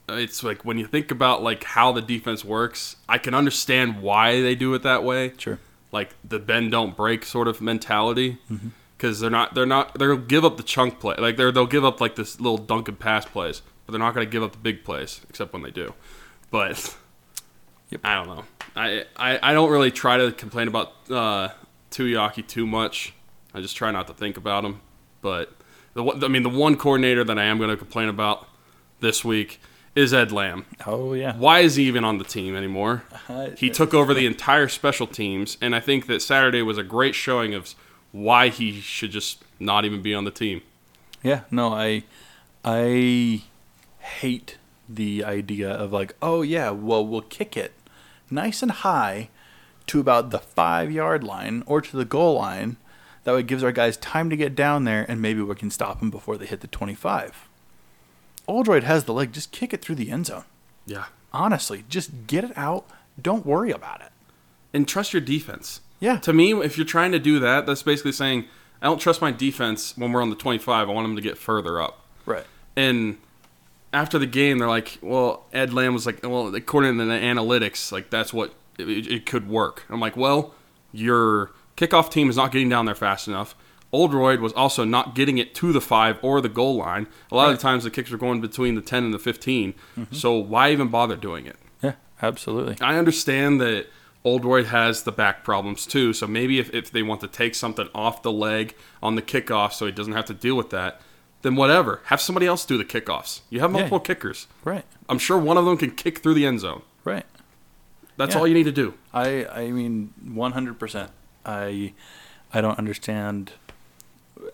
[0.08, 4.40] it's like when you think about like how the defense works, I can understand why
[4.40, 5.32] they do it that way.
[5.38, 5.60] Sure.
[5.92, 8.38] like the bend don't break sort of mentality
[8.96, 11.84] because they're not they're not they'll give up the chunk play like they're they'll give
[11.84, 14.52] up like this little dunk and pass plays but they're not going to give up
[14.52, 15.94] the big plays except when they do
[16.50, 16.96] but
[17.90, 18.00] Yep.
[18.04, 18.44] I don't know
[18.76, 21.48] I, I I don't really try to complain about uh
[21.90, 23.12] Tuiaki too much
[23.54, 24.80] I just try not to think about him
[25.22, 25.52] but
[25.94, 28.46] the I mean the one coordinator that I am going to complain about
[29.00, 29.60] this week
[29.96, 31.34] is Ed Lamb Oh yeah.
[31.36, 33.02] why is he even on the team anymore?
[33.28, 36.84] Uh, He took over the entire special teams, and I think that Saturday was a
[36.84, 37.74] great showing of
[38.12, 40.62] why he should just not even be on the team.
[41.24, 42.04] Yeah, no, I
[42.64, 43.42] I
[43.98, 47.72] hate the idea of like, oh yeah, well we'll kick it
[48.30, 49.28] nice and high
[49.90, 52.76] to about the five yard line or to the goal line.
[53.24, 55.70] That way it gives our guys time to get down there and maybe we can
[55.70, 57.48] stop them before they hit the twenty five.
[58.48, 60.44] Oldroyd has the leg, just kick it through the end zone.
[60.86, 62.84] Yeah, Honestly, just get it out.
[63.20, 64.10] Don't worry about it.
[64.72, 65.80] and trust your defense.
[66.00, 66.18] Yeah.
[66.20, 68.46] To me, if you're trying to do that, that's basically saying
[68.82, 70.88] I don't trust my defense when we're on the 25.
[70.88, 72.04] I want them to get further up.
[72.24, 72.44] Right.
[72.74, 73.18] And
[73.92, 77.92] after the game, they're like, "Well, Ed Lamb was like, well, according to the analytics,
[77.92, 78.54] like that's what
[78.88, 80.54] it, it could work." I'm like, "Well,
[80.92, 83.54] your kickoff team is not getting down there fast enough.
[83.92, 87.08] Oldroyd was also not getting it to the five or the goal line.
[87.32, 89.72] A lot of the times, the kicks were going between the 10 and the 15.
[89.98, 90.14] Mm-hmm.
[90.14, 92.76] So why even bother doing it?" Yeah, absolutely.
[92.80, 93.86] I understand that
[94.24, 97.88] Oldroyd has the back problems too, so maybe if, if they want to take something
[97.94, 101.00] off the leg on the kickoff so he doesn't have to deal with that,
[101.42, 102.00] then whatever.
[102.04, 103.40] Have somebody else do the kickoffs.
[103.48, 103.78] You have Yeah.
[103.78, 104.46] multiple kickers.
[104.62, 104.84] Right.
[105.08, 106.82] I'm sure one of them can kick through the end zone.
[108.20, 108.40] That's Yeah.
[108.40, 108.94] all you need to do.
[109.14, 111.08] I I mean 100%.
[111.46, 111.94] I
[112.52, 113.52] I don't understand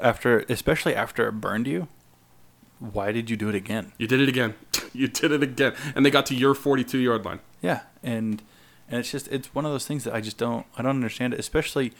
[0.00, 1.88] after especially after it burned you.
[2.78, 3.92] why did you do it again?
[3.98, 4.54] You did it again.
[4.92, 7.40] you did it again, and they got to your 42 yard line.
[7.62, 8.42] Yeah, and
[8.88, 11.32] and it's just it's one of those things that I just don't I don't understand
[11.34, 11.40] it.
[11.40, 11.92] Especially,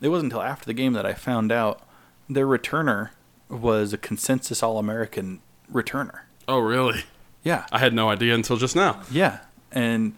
[0.00, 1.82] it wasn't until after the game that I found out
[2.28, 3.10] their returner
[3.48, 5.40] was a consensus All American
[5.70, 6.20] returner.
[6.48, 7.02] Oh, really?
[7.42, 9.00] Yeah, I had no idea until just now.
[9.10, 9.38] yeah,
[9.72, 10.14] and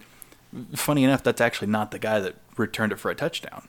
[0.75, 3.67] funny enough, that's actually not the guy that returned it for a touchdown.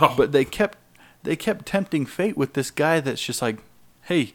[0.00, 0.78] Oh, But they kept
[1.22, 3.58] they kept tempting fate with this guy that's just like,
[4.02, 4.34] hey,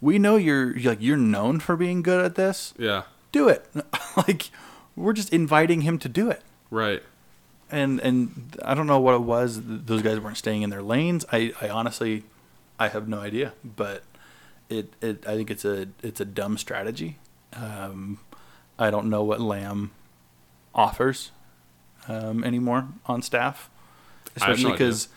[0.00, 2.74] we know you're you're like you're known for being good at this.
[2.78, 3.02] yeah,
[3.32, 3.66] Do it.
[4.16, 4.50] like
[4.96, 6.42] we're just inviting him to do it.
[6.70, 7.02] right.
[7.70, 9.60] and and I don't know what it was.
[9.62, 11.24] Those guys weren't staying in their lanes.
[11.32, 12.24] I, I honestly,
[12.78, 13.52] I have no idea.
[13.64, 14.02] But
[14.68, 17.18] it, it I think it's a it's a dumb strategy.
[17.54, 18.18] Um,
[18.78, 19.92] I don't know what Lamb
[20.74, 21.30] offers
[22.08, 23.68] um, anymore on staff,
[24.36, 25.08] especially because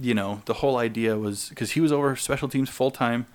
[0.00, 3.26] you know the whole idea was because he was over special teams full time,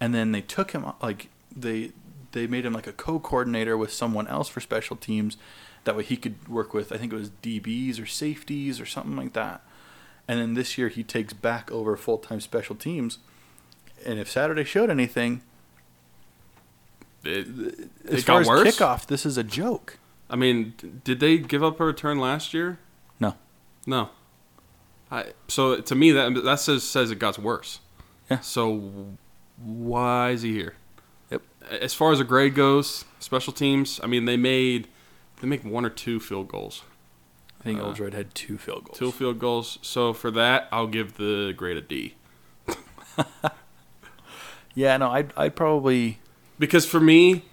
[0.00, 1.92] and then they took him like they
[2.32, 5.36] they made him like a co-coordinator with someone else for special teams.
[5.84, 9.16] That way he could work with I think it was DBs or safeties or something
[9.16, 9.62] like that.
[10.28, 13.18] And then this year he takes back over full time special teams.
[14.06, 15.42] And if Saturday showed anything,
[17.24, 17.46] It,
[18.08, 18.76] as it far got as worse.
[18.78, 19.98] kickoff, this is a joke.
[20.32, 20.72] I mean,
[21.04, 22.78] did they give up a return last year?
[23.20, 23.34] No.
[23.86, 24.08] No.
[25.10, 27.80] I, so to me that that says says it got worse.
[28.30, 28.40] Yeah.
[28.40, 29.08] So
[29.62, 30.74] why is he here?
[31.30, 31.42] Yep.
[31.70, 34.00] As far as a grade goes, special teams.
[34.02, 34.88] I mean, they made
[35.42, 36.82] they make one or two field goals,
[37.60, 38.98] I think Uh, Oldroyd had two field goals.
[38.98, 39.78] two field goals.
[39.82, 42.14] So for that, I'll give the grade a D.
[44.74, 46.18] Yeah, no, I'd, I'd probably.
[46.58, 47.44] Because for me,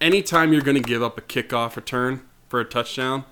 [0.00, 3.24] anytime you're going to give up a kickoff return for a touchdown,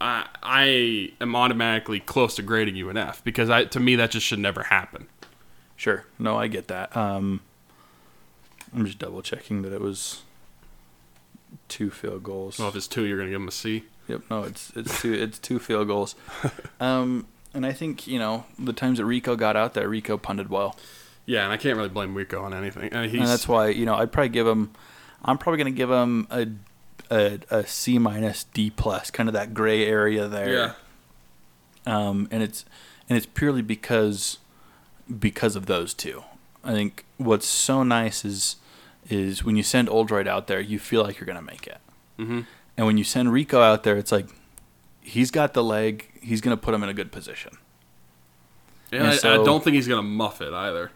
[0.00, 4.10] I, I am automatically close to grading you an F because I, to me that
[4.12, 5.08] just should never happen.
[5.76, 6.04] Sure.
[6.18, 6.96] No, I get that.
[6.96, 7.40] Um,
[8.74, 10.22] I'm just double checking that it was
[11.68, 12.58] two field goals.
[12.58, 13.84] Well, if it's two, you're going to give them a C.
[14.08, 14.22] Yep.
[14.30, 16.14] No, it's it's two it's two field goals.
[16.80, 20.48] Um, and I think you know the times that Rehkow got out there, Rehkow punted
[20.48, 20.76] well,
[21.26, 22.94] Yeah, and I can't really blame Rehkow on anything.
[22.94, 24.70] I mean, he's, and that's why you know I'd probably give him.
[25.24, 26.46] I'm probably gonna give them a
[27.10, 30.52] a, a C minus D plus, kind of that gray area there.
[30.52, 30.72] yeah,
[31.86, 32.64] um, and it's
[33.08, 34.38] and it's purely because
[35.18, 36.24] because of those two.
[36.64, 38.56] I think what's so nice is
[39.08, 41.78] is when you send Oldroyd out there, you feel like you're gonna make it,
[42.16, 42.40] hmm
[42.76, 44.28] and when you send Rehkow out there, it's like
[45.00, 47.58] he's got the leg, he's gonna put him in a good position.
[48.92, 49.10] yeah.
[49.12, 50.92] And I, I don't think he's going to muff it either.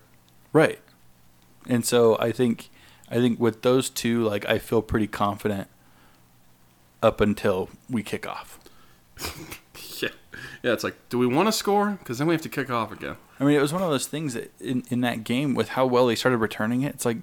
[0.52, 0.78] Right.
[1.66, 2.70] And so I think
[3.12, 5.68] I think with those two, like I feel pretty confident
[7.02, 8.58] up until we kick off.
[10.00, 10.08] Yeah,
[10.64, 10.72] yeah.
[10.72, 11.90] It's like, do we want to score?
[11.92, 13.16] Because then we have to kick off again.
[13.38, 15.86] I mean, it was one of those things that in, in that game with how
[15.86, 17.18] well they started returning it, it's like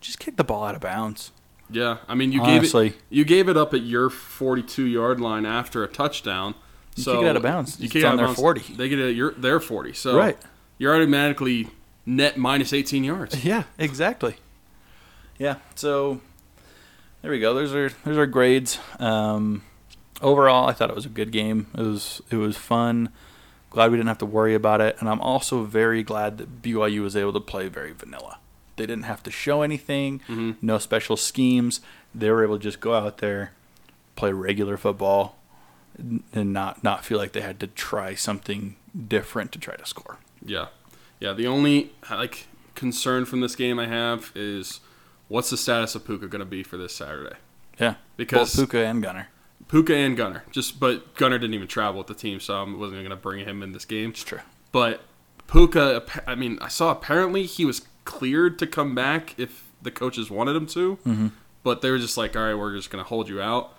[0.00, 1.30] just kick the ball out of bounds.
[1.70, 2.88] Yeah, I mean, you Honestly.
[2.90, 3.02] gave it.
[3.10, 6.54] You gave it up at your 42 yard line after a touchdown.
[6.96, 7.78] You so kick it out of bounds.
[7.80, 8.40] You kick it on out of their bounds.
[8.40, 8.74] 40.
[8.74, 9.92] They get it at your their 40.
[9.92, 10.36] So Right.
[10.78, 11.68] you're automatically
[12.04, 13.44] net minus 18 yards.
[13.44, 14.36] Yeah, exactly.
[15.38, 16.20] Yeah, so
[17.22, 17.54] there we go.
[17.54, 18.78] There's our there's our grades.
[18.98, 19.62] Um,
[20.22, 21.66] overall, I thought it was a good game.
[21.76, 23.10] It was it was fun.
[23.70, 27.02] Glad we didn't have to worry about it, and I'm also very glad that BYU
[27.02, 28.38] was able to play very vanilla.
[28.76, 30.56] They didn't have to show anything, Mhm.
[30.62, 31.80] no special schemes.
[32.14, 33.52] They were able to just go out there,
[34.14, 35.36] play regular football,
[35.98, 38.76] and not not feel like they had to try something
[39.08, 40.18] different to try to score.
[40.44, 40.66] Yeah,
[41.18, 41.32] yeah.
[41.32, 44.78] The only like concern from this game I have is
[45.34, 47.36] what's the status of Puka going to be for this Saturday?
[47.80, 49.28] Yeah, Because both Puka and Gunner.
[49.68, 53.00] Puka and Gunner, just but Gunner didn't even travel with the team, so I wasn't
[53.00, 54.10] going to bring him in this game.
[54.10, 54.40] It's true.
[54.70, 55.00] But
[55.48, 60.30] Puka, I mean, I saw apparently he was cleared to come back if the coaches
[60.30, 61.30] wanted him to, Mhm.
[61.62, 63.74] but they were just like, all right, we're just going to hold you out.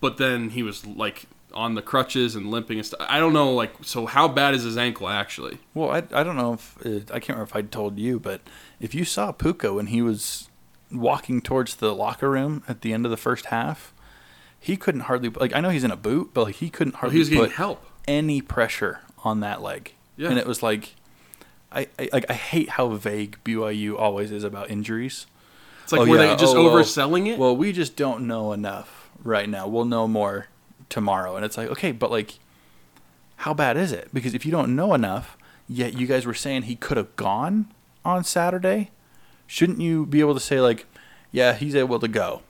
[0.00, 1.24] But then he was like
[1.54, 3.06] on the crutches and limping and stuff.
[3.08, 5.58] I don't know, like, so how bad is his ankle actually?
[5.72, 8.40] Well, I, I don't know if uh, I can't remember if I told you, but
[8.80, 10.48] if you saw Puka when he was
[10.94, 13.92] walking towards the locker room at the end of the first half,
[14.58, 17.00] he couldn't hardly like I know he's in a boot, but like he couldn't Well,
[17.00, 17.84] hardly he was getting put help.
[18.08, 19.94] any pressure on that leg.
[20.16, 20.30] Yeah.
[20.30, 20.94] And it was like
[21.72, 25.26] I, I like I hate how vague BYU always is about injuries.
[25.82, 26.28] It's like, Oh, were yeah.
[26.30, 27.38] they just Oh, well- overselling it?
[27.38, 29.66] Well, we just don't know enough right now.
[29.68, 30.46] We'll know more
[30.88, 31.36] tomorrow.
[31.36, 32.38] And it's like, okay, but like,
[33.38, 34.08] how bad is it?
[34.14, 35.36] Because if you don't know enough,
[35.68, 37.66] yet you guys were saying he could have gone
[38.04, 38.90] on Saturday,
[39.46, 40.86] shouldn't you be able to say like,
[41.32, 42.42] yeah, he's able to go?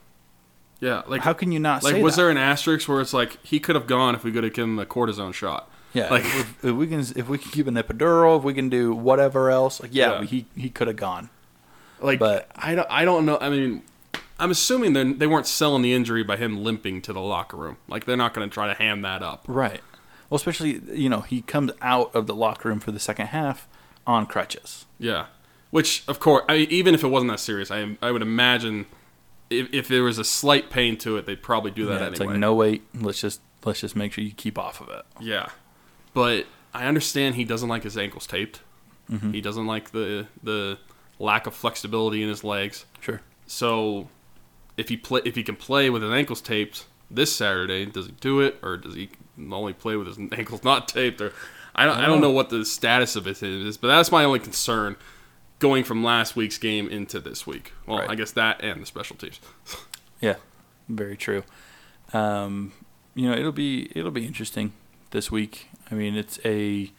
[0.81, 2.23] yeah, like how can you not like say was that?
[2.23, 4.71] there an asterisk where it's like he could have gone if we could have given
[4.71, 5.69] him a cortisone shot?
[5.93, 8.67] Yeah, like- if, if we can if we can give an epidural, if we can
[8.69, 10.25] do whatever else, like yeah, Yeah.
[10.25, 11.29] he he could have gone.
[12.01, 13.37] Like But- I don't I don't know.
[13.39, 13.83] I mean,
[14.37, 17.77] I'm assuming they they weren't selling the injury by him limping to the locker room.
[17.87, 19.45] Like they're not going to try to hand that up.
[19.47, 19.79] Right.
[20.29, 23.65] Well, especially you know he comes out of the locker room for the second half
[24.05, 24.85] on crutches.
[24.99, 25.27] Yeah.
[25.71, 28.85] Which of course, I even if it wasn't that serious, I I would imagine
[29.49, 32.19] if, if there was a slight pain to it, they'd probably do that Yeah, it's
[32.19, 32.33] anyway.
[32.33, 35.05] like no wait, let's just let's just make sure you keep off of it.
[35.19, 35.49] Yeah,
[36.13, 38.61] but I understand he doesn't like his ankles taped.
[39.11, 39.31] Mm-hmm.
[39.33, 40.79] He doesn't like the the
[41.19, 42.85] lack of flexibility in his legs.
[42.99, 43.21] Sure.
[43.47, 44.09] So
[44.77, 48.11] if he play if he can play with his ankles taped this Saturday, does he
[48.13, 49.09] do it or does he
[49.51, 51.21] only play with his ankles not taped?
[51.21, 51.33] Or
[51.75, 54.39] I don't I don't know what the status of it is, but that's my only
[54.39, 54.95] concern
[55.59, 57.73] going from last week's game into this week.
[57.85, 58.09] Well, Right.
[58.09, 59.39] I guess that and the special teams.
[60.21, 60.35] Yeah,
[60.87, 61.43] very true.
[62.13, 62.71] Um,
[63.15, 64.71] you know, it'll be it'll be interesting
[65.11, 65.67] this week.
[65.91, 66.91] I mean, it's a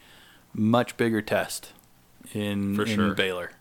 [0.53, 1.71] much bigger test
[2.33, 3.13] in For in sure.
[3.15, 3.51] Baylor.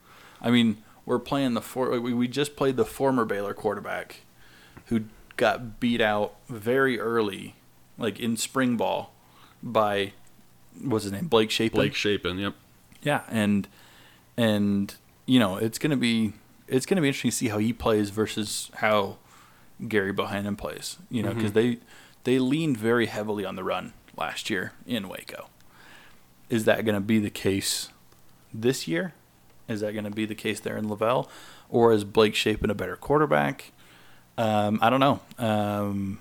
[0.42, 4.20] I mean, we're playing the for we, we just played the former Baylor quarterback
[4.86, 5.04] who
[5.36, 7.54] got beat out very early,
[7.96, 9.14] like in spring ball,
[9.62, 10.12] by
[10.80, 11.76] what's his name Blake Shapen.
[11.76, 12.54] Blake Shapen, yep.
[13.02, 13.66] Yeah, and
[14.36, 14.94] and
[15.26, 16.32] you know it's gonna be
[16.68, 19.16] it's gonna be interesting to see how he plays versus how
[19.88, 20.96] Gary Bohanon plays.
[21.10, 21.78] You know, because they
[22.24, 25.48] they leaned very heavily on the run last year in Waco.
[26.48, 27.90] Is that gonna be the case
[28.52, 29.14] this year?
[29.68, 31.28] Is that gonna be the case there in LaVell,
[31.68, 33.72] or is Blake Shapen a better quarterback?
[34.38, 35.20] Um, I don't know.
[35.38, 36.20] Um,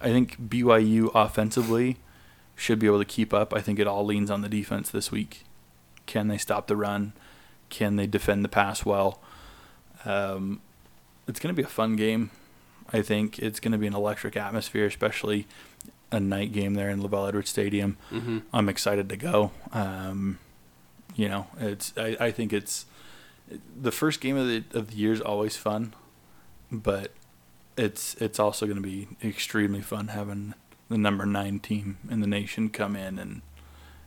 [0.00, 1.96] I think BYU offensively
[2.54, 3.52] should be able to keep up.
[3.52, 5.44] I think it all leans on the defense this week.
[6.06, 7.12] Can they stop the run?
[7.68, 9.20] Can they defend the pass well?
[10.04, 10.60] Um,
[11.26, 12.30] it's going to be a fun game.
[12.92, 15.46] I think it's going to be an electric atmosphere, especially
[16.12, 17.96] a night game there in LaVell Edwards Stadium.
[18.10, 19.50] hmm I'm excited to go.
[19.72, 20.38] Um,
[21.16, 22.86] you know, it's I, I think it's
[23.80, 25.94] the first game of the of the year is always fun,
[26.70, 27.10] but
[27.76, 30.54] it's it's also going to be extremely fun having
[30.88, 33.42] the number nine team in the nation come in and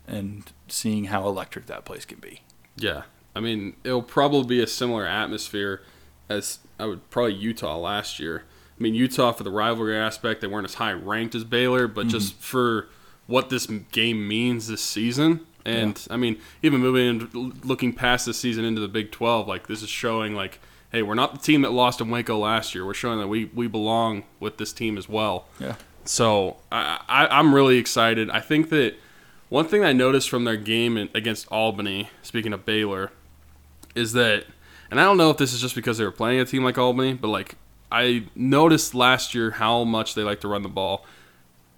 [0.08, 2.42] and seeing how electric that place can be.
[2.78, 3.04] Yeah,
[3.36, 5.82] I mean it'll probably be a similar atmosphere
[6.28, 8.44] as I would probably Utah last year.
[8.78, 12.02] I mean Utah for the rivalry aspect, they weren't as high ranked as Baylor, but
[12.02, 12.10] mm-hmm.
[12.10, 12.90] just for
[13.28, 15.46] what this game means this season.
[15.66, 19.68] And I mean, even moving and looking past this season into the Big Twelve, like
[19.68, 20.60] this is showing like,
[20.92, 22.86] hey, we're not the team that lost in Waco last year.
[22.86, 25.46] We're showing that we we belong with this team as well.
[25.60, 25.76] Yeah.
[26.06, 28.32] So I, I, I'm really excited.
[28.32, 28.96] I think that
[29.50, 33.12] one thing I noticed from their game against Albany, speaking of Baylor,
[33.96, 34.46] is that,
[34.92, 36.78] and I don't know if this is just because they were playing a team like
[36.78, 37.56] Albany, but like
[37.92, 41.06] I noticed last year how much they like to run the ball.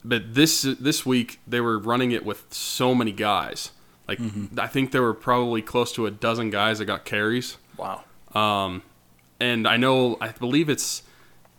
[0.03, 3.71] But this this week they were running it with so many guys.
[4.07, 4.19] Like
[4.57, 7.57] I think there were probably close to a dozen guys that got carries.
[7.77, 8.03] Wow.
[8.33, 8.83] Um,
[9.39, 11.03] and I know, I believe it's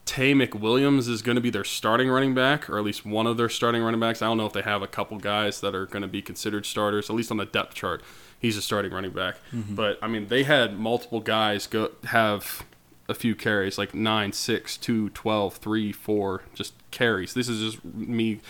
[0.07, 3.37] Taye McWilliams is going to be their starting running back, or at least one of
[3.37, 4.23] their starting running backs.
[4.23, 6.67] I don't know if they have a couple guys that are going to be considered
[6.67, 8.03] starters, at least on the depth chart.
[8.43, 9.37] He's a starting running back.
[9.71, 12.65] But, I mean, they had multiple guys go have
[13.09, 17.35] a few carries, like 9, 6, 2, 12, 3, 4, just carries.
[17.35, 18.41] This is just me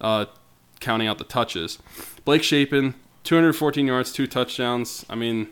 [0.00, 0.26] uh,
[0.80, 1.78] counting out the touches.
[2.24, 5.04] Blake Shapen, 214 yards, two touchdowns.
[5.08, 5.48] I mean,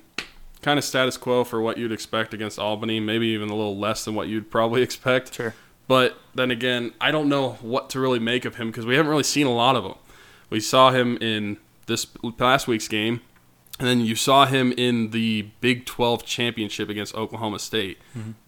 [0.63, 4.05] kind of status quo for what you'd expect against Albany, maybe even a little less
[4.05, 5.35] than what you'd probably expect.
[5.35, 5.55] Sure.
[5.89, 9.11] But then again, I don't know what to really make of him because we haven't
[9.11, 9.95] really seen a lot of him.
[10.49, 12.07] We saw him in this
[12.39, 13.21] last week's game,
[13.83, 17.99] and then you saw him in the Big 12 championship against Oklahoma State.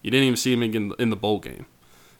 [0.01, 1.65] You didn't even see him in, in the bowl game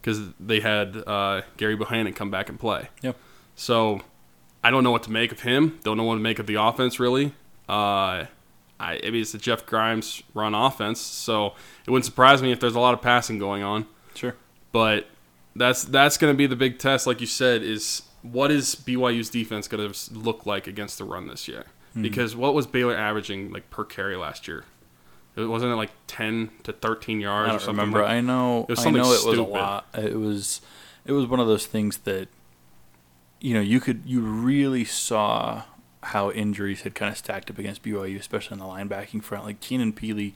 [0.02, 2.90] because they had uh, Gary Bohanon come back and play.
[3.02, 3.16] Yep.
[3.56, 4.02] So
[4.62, 5.80] I don't know what to make of him.
[5.84, 7.28] Don't know what to make of the offense really.
[7.70, 8.28] Uh,
[8.78, 11.54] I, I mean, it's the Jeff Grimes run offense, so
[11.88, 13.88] it wouldn't surprise me if there's a lot of passing going on.
[14.14, 14.36] Sure.
[14.74, 15.08] But
[15.56, 19.30] that's that's going to be the big test, like you said, is what is BYU's
[19.30, 21.68] defense going to look like against the run this year?
[21.96, 22.02] Hmm.
[22.04, 24.66] Because what was Baylor averaging like per carry last year?
[25.36, 27.78] It wasn't it like ten to thirteen yards I or don't something.
[27.80, 28.02] remember.
[28.04, 28.64] like- I know.
[28.64, 29.50] It was I know it was a stupid.
[29.50, 29.86] lot.
[29.96, 30.62] It was.
[31.06, 32.28] It was one of those things that,
[33.40, 35.64] you know, you could you really saw
[36.04, 38.66] how injuries had kind of stacked up against BYU, especially on the
[38.96, 39.44] linebacking front.
[39.46, 40.34] Like Keenan Pili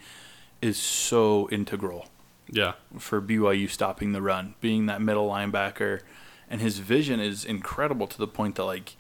[0.62, 2.08] is so integral
[2.52, 6.02] yeah, for BYU stopping the run, being that middle linebacker,
[6.50, 8.96] and his vision is incredible to the point that like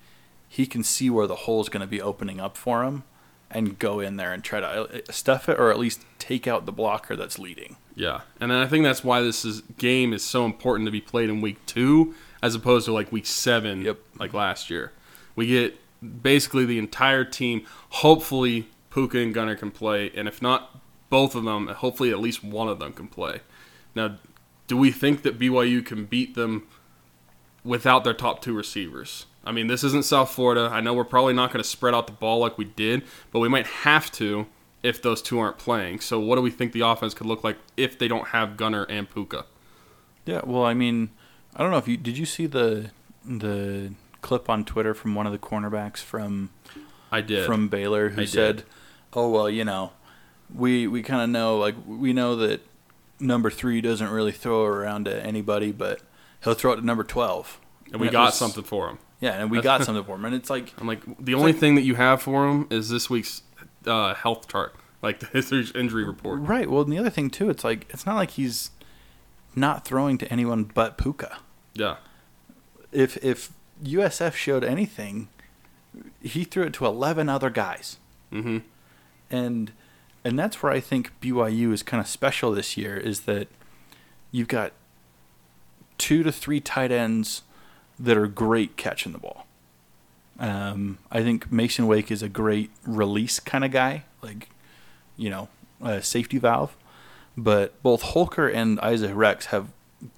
[0.49, 3.03] he can see where the hole is going to be opening up for him,
[3.51, 6.65] and go in there and try to uh, stuff it or at least take out
[6.65, 7.77] the blocker that's leading.
[7.95, 11.01] yeah, and then I think that's why this is, game is so important to be
[11.01, 13.99] played in week two as opposed to like week seven, Yep.
[14.19, 14.91] like last year.
[15.35, 15.77] We get
[16.23, 17.65] basically the entire team.
[17.89, 20.79] Hopefully, Puka and Gunner can play, and if not
[21.09, 23.41] both of them, hopefully at least one of them can play.
[23.95, 24.17] Now,
[24.67, 26.67] do we think that BYU can beat them
[27.63, 29.25] without their top two receivers?
[29.49, 30.69] I mean, this isn't South Florida.
[30.71, 33.39] I know we're probably not going to spread out the ball like we did, but
[33.39, 34.45] we might have to
[34.83, 36.01] if those two aren't playing.
[36.01, 38.83] So, what do we think the offense could look like if they don't have Gunner
[38.83, 39.45] and Puka?
[40.27, 41.09] Yeah, well, I mean,
[41.55, 42.91] I don't know if you did you see the
[43.25, 46.51] the clip on Twitter from one of the cornerbacks from
[47.11, 47.47] I did.
[47.47, 48.29] from Baylor who I did.
[48.29, 48.63] said,
[49.13, 49.93] "Oh well, you know,
[50.53, 52.61] we we kind of know like we know that
[53.19, 56.01] number three doesn't really throw around to anybody, but
[56.43, 57.59] he'll throw it to number twelve.
[57.91, 58.99] and we got was- something for him.
[59.21, 61.75] Yeah, and we got something for him, and it's like I'm like, the only thing
[61.75, 63.43] that you have for him is this week's
[63.85, 66.41] uh, health chart, like his injury report.
[66.41, 66.69] right.
[66.69, 68.71] Well, and the other thing too, it's like it's not like he's
[69.55, 71.37] not throwing to anyone but Puka.
[71.73, 71.97] Yeah,
[72.91, 73.51] If if
[73.83, 75.27] USF showed anything,
[76.21, 77.97] he threw it to eleven other guys.
[78.31, 78.59] Mm-hmm.
[79.31, 79.71] and
[80.23, 83.47] and that's where I think BYU is kind of special this year is that
[84.31, 84.73] you've got
[85.97, 87.41] two to three tight ends
[87.99, 89.45] that are great catching the ball.
[90.39, 94.49] Um, I think Mason Wake is a great release kind of guy, like
[95.17, 95.49] you know,
[95.81, 96.75] a safety valve.
[97.35, 99.67] But both Holker and Isaac Rex have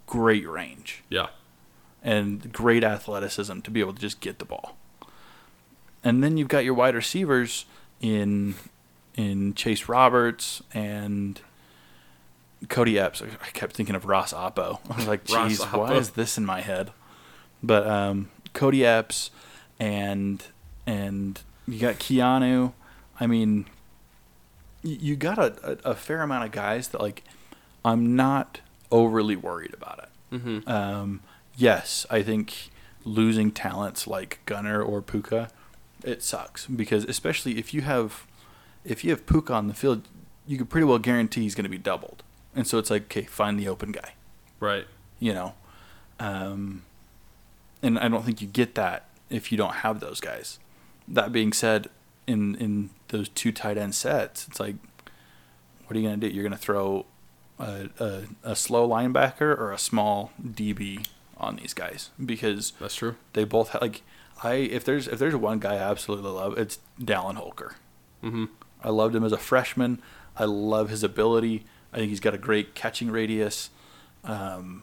[0.05, 1.27] great range yeah,
[2.03, 4.77] and great athleticism to be able to just get the ball.
[6.03, 7.65] And then you've got your wide receivers
[7.99, 8.55] in
[9.15, 11.41] in Chase Roberts and
[12.69, 13.21] Cody Epps.
[13.21, 14.79] I kept thinking of Ross Apo.
[14.89, 16.91] I was like, geez, why is this in my head?
[17.63, 19.31] But um, Cody Epps
[19.79, 20.43] and
[20.85, 22.73] and you got Keanu.
[23.19, 23.65] I mean,
[24.83, 27.23] you got a, a, a fair amount of guys that like
[27.85, 30.37] I'm not overly worried about it.
[30.39, 31.21] hmm Um,
[31.55, 32.69] yes, I think
[33.03, 35.49] losing talents like Gunner or Puka,
[36.03, 38.25] it sucks because especially if you have
[38.83, 40.07] if you have Puka on the field,
[40.47, 42.23] you could pretty well guarantee he's going to be doubled,
[42.55, 44.13] and so it's like okay, find the open guy,
[44.59, 44.85] right.
[45.19, 45.53] you know.
[46.19, 46.83] Um,
[47.81, 50.59] and I don't think you get that if you don't have those guys.
[51.07, 51.89] That being said,
[52.27, 54.75] in in those two tight end sets, it's like,
[55.85, 56.33] what are you going to do?
[56.33, 57.05] You're going to throw
[57.59, 61.05] a, a, a slow linebacker or a small DB
[61.37, 63.15] on these guys because That's true.
[63.33, 64.03] they both have like
[64.43, 67.75] I if there's if there's one guy I absolutely love, it's Dallin Holker.
[68.21, 68.45] hmm
[68.83, 70.01] I loved him as a freshman.
[70.37, 71.65] I love his ability.
[71.93, 73.69] I think he's got a great catching radius,
[74.23, 74.81] um,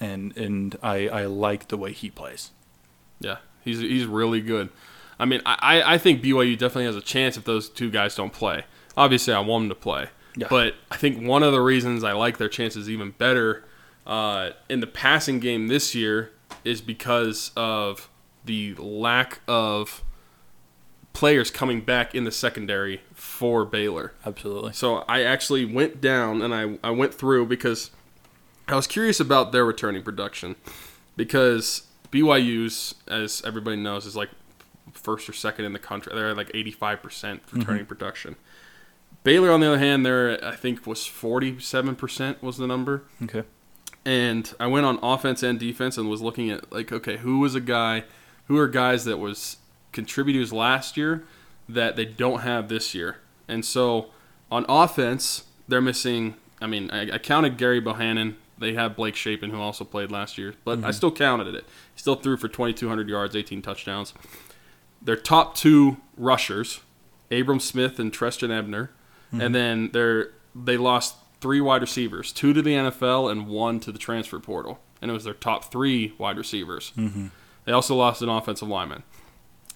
[0.00, 2.50] and and I I like the way he plays.
[3.20, 4.68] Yeah, he's he's really good.
[5.18, 8.32] I mean, I, I think BYU definitely has a chance if those two guys don't
[8.34, 8.64] play.
[8.98, 10.48] Obviously, I want them to play, Yeah.
[10.50, 13.64] but I think one of the reasons I like their chances even better
[14.06, 16.32] uh, in the passing game this year
[16.64, 18.10] is because of
[18.44, 20.02] the lack of
[21.14, 24.12] players coming back in the secondary for Baylor.
[24.26, 24.74] Absolutely.
[24.74, 27.90] So I actually went down and I, I went through because
[28.68, 30.56] I was curious about their returning production
[31.16, 34.30] because BYU's, as everybody knows, is like
[34.92, 36.12] first or second in the country.
[36.14, 37.84] They're at like 85% returning mm-hmm.
[37.84, 38.36] production.
[39.22, 43.04] Baylor, on the other hand, they're I think was 47% was the number.
[43.22, 43.42] Okay.
[44.04, 47.56] And I went on offense and defense and was looking at like, okay, who was
[47.56, 48.04] a guy,
[48.46, 49.56] who are guys that was
[49.90, 51.24] contributors last year
[51.68, 53.16] that they don't have this year.
[53.48, 54.10] And so
[54.50, 56.36] on offense, they're missing.
[56.60, 58.36] I mean, I, I counted Gerry Bohanon.
[58.58, 61.64] They have Blake Shapen, who also played last year, but I still counted it.
[61.94, 64.14] He still threw for 2,200 yards, 18 touchdowns.
[65.02, 66.80] Their top two rushers,
[67.30, 68.90] Abram Smith and Trestan Ebner,
[69.32, 73.92] and then they're they lost three wide receivers, two to the NFL and one to
[73.92, 76.92] the transfer portal, and it was their top three wide receivers.
[76.96, 77.26] Mm-hmm.
[77.64, 79.02] They also lost an offensive lineman.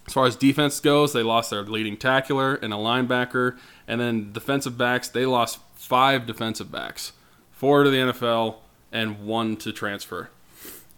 [0.07, 3.57] As far as defense goes, they lost their leading tackler and a linebacker,
[3.87, 7.11] and then defensive backs they lost five defensive backs,
[7.51, 8.55] four to the NFL
[8.91, 10.29] and one to transfer.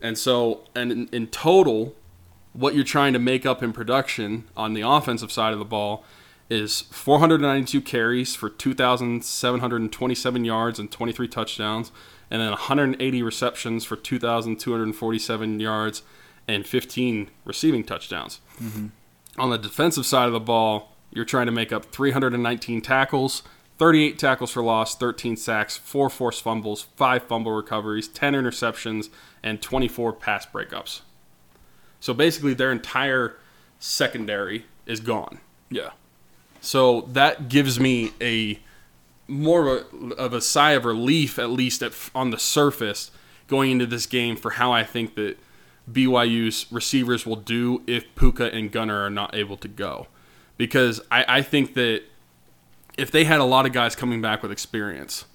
[0.02, 1.96] And so, and in, in total,
[2.54, 6.04] what you're trying to make up in production on the offensive side of the ball
[6.50, 11.91] is 492 carries for 2,727 yards and 23 touchdowns,
[12.30, 16.04] and then 180 receptions for 2,247 yards
[16.48, 18.39] and 15 receiving touchdowns.
[18.62, 18.88] Mm-hmm.
[19.38, 23.44] On the defensive side of the ball, you're trying to make up 319 tackles,
[23.78, 29.09] 38 tackles for loss, 13 sacks, 4 forced fumbles, 5 fumble recoveries, 10 interceptions,
[29.41, 31.01] and 24 pass breakups.
[31.99, 33.38] So basically, their entire
[33.80, 35.39] secondary is gone.
[35.69, 35.91] Yeah.
[36.61, 38.59] So that gives me a
[39.28, 43.11] more of a, of a sigh of relief, at least at, on the surface,
[43.47, 45.38] going into this game for how I think that
[45.91, 50.07] BYU's receivers will do if Puka and Gunner are not able to go.
[50.57, 52.03] Because I, I think that
[52.98, 55.26] if they had a lot of guys coming back with experience,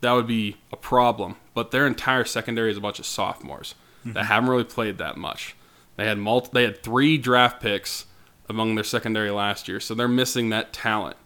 [0.00, 1.36] that would be a problem.
[1.54, 4.26] But their entire secondary is a bunch of sophomores that mm-hmm.
[4.26, 5.56] haven't really played that much.
[5.96, 8.06] They had multi, they had three draft picks
[8.48, 11.16] among their secondary last year, so they're missing that talent.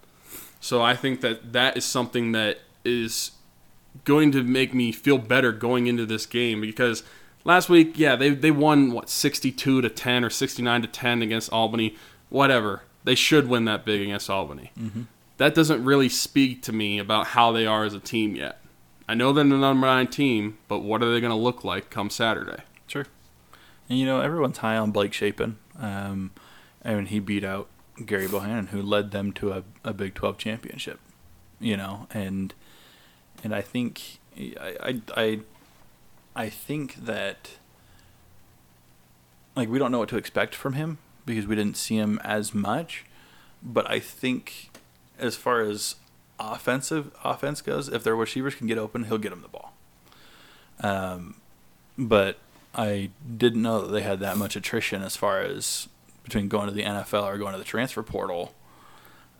[0.61, 3.33] So I think that that is something that is
[4.05, 7.03] going to make me feel better going into this game because
[7.45, 11.53] last week, yeah, they they won what 62 to 10 or 69 to 10 against
[11.53, 11.97] Albany,
[12.29, 12.83] whatever.
[13.05, 14.73] They should win that big against Albany.
[14.79, 15.03] Mm-hmm.
[15.39, 18.61] That doesn't really speak to me about how they are as a team yet.
[19.09, 21.91] I know they're the number nine team, but what are they going to look like
[21.91, 22.63] come Saturday?
[22.87, 23.07] Sure.
[23.89, 25.59] And you know, everyone's high on Blake Shapen.
[25.79, 26.33] Um,
[26.83, 27.69] and he beat out
[28.05, 31.01] Gerry Bohanon, who led them to a, a Big 12 championship.
[31.61, 32.53] You know, and
[33.43, 35.41] and I think I I I,
[36.35, 37.53] I think that
[39.55, 42.55] like we don't know what to expect from him because we didn't see him as
[42.55, 43.05] much.
[43.63, 44.69] But I think
[45.19, 45.97] as far as
[46.39, 49.73] offensive offense goes, if their receivers can get open, he'll get them the ball.
[50.81, 51.37] Um,
[51.97, 52.39] but
[52.75, 55.89] I didn't know that they had that much attrition as far as
[56.25, 58.53] between going to the NFL or going to the transfer portal.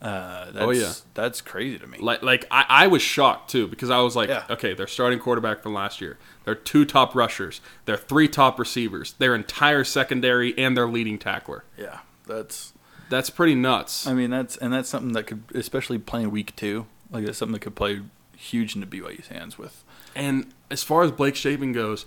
[0.01, 0.93] Uh, that's, Oh, yeah.
[1.15, 1.97] that's crazy to me.
[1.99, 4.45] Like, like I, I was shocked too because I was like, Yeah.
[4.49, 6.17] okay, they're starting quarterback from last year.
[6.45, 7.61] They're two top rushers.
[7.85, 9.13] They're three top receivers.
[9.13, 11.63] Their entire secondary and their leading tackler.
[11.77, 12.73] yeah, that's.
[13.09, 14.07] That's pretty nuts.
[14.07, 17.53] I mean, that's and that's something that could, especially playing week two, like that's something
[17.53, 18.01] that could play
[18.35, 19.83] huge into BYU's hands with.
[20.15, 22.05] And as far as Blake Shapen goes,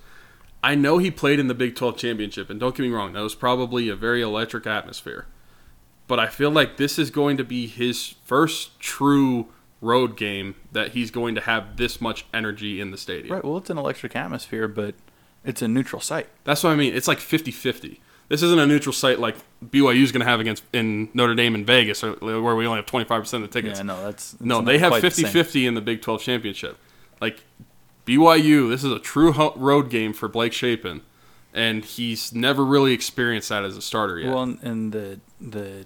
[0.62, 3.20] I know he played in the Big 12 championship, and don't get me wrong, that
[3.20, 5.26] was probably a very electric atmosphere.
[6.06, 9.48] But I feel like this is going to be his first true
[9.80, 13.34] road game that he's going to have this much energy in the stadium.
[13.34, 13.44] Right.
[13.44, 14.94] Well, it's an electric atmosphere, but
[15.44, 16.28] it's a neutral site.
[16.44, 16.94] That's what I mean.
[16.94, 18.00] It's like 50 50.
[18.30, 21.66] This isn't a neutral site like BYU's going to have against in Notre Dame and
[21.66, 23.80] Vegas, or- where we only have 25% of the tickets.
[23.80, 25.32] Yeah, no, that's it's No, they have quite the 50 same.
[25.32, 26.78] 50 in the Big 12 championship.
[27.20, 27.42] Like,
[28.06, 31.02] BYU, this is a true road game for Blake Shapen,
[31.52, 34.32] and he's never really experienced that as a starter yet.
[34.32, 35.84] Well, and, and the the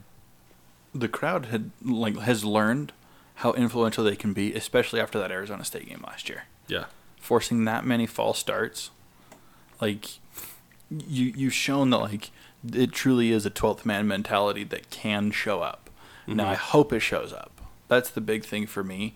[0.95, 2.92] the crowd had like has learned
[3.36, 6.45] how influential they can be, especially after that Arizona State game last year.
[6.68, 6.84] yeah.
[7.18, 8.90] Forcing that many false starts,
[9.80, 10.18] like
[11.09, 12.30] you you've shown that like
[12.72, 15.90] it truly is a twelfth man mentality that can show up.
[16.26, 17.61] Now I hope it shows up.
[17.88, 19.14] That's the big thing for me.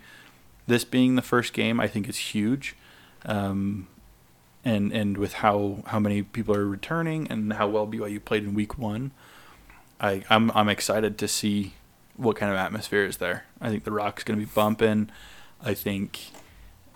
[0.67, 2.77] This being the first game, I think is huge.
[3.25, 3.89] Um,
[4.65, 8.55] and and with how how many people are returning and how well BYU played in
[8.55, 9.13] week one,
[10.01, 11.75] I I'm I'm excited to see
[12.17, 13.45] what kind of atmosphere is there.
[13.61, 15.11] I think the Rock's going to be bumping.
[15.63, 16.21] I think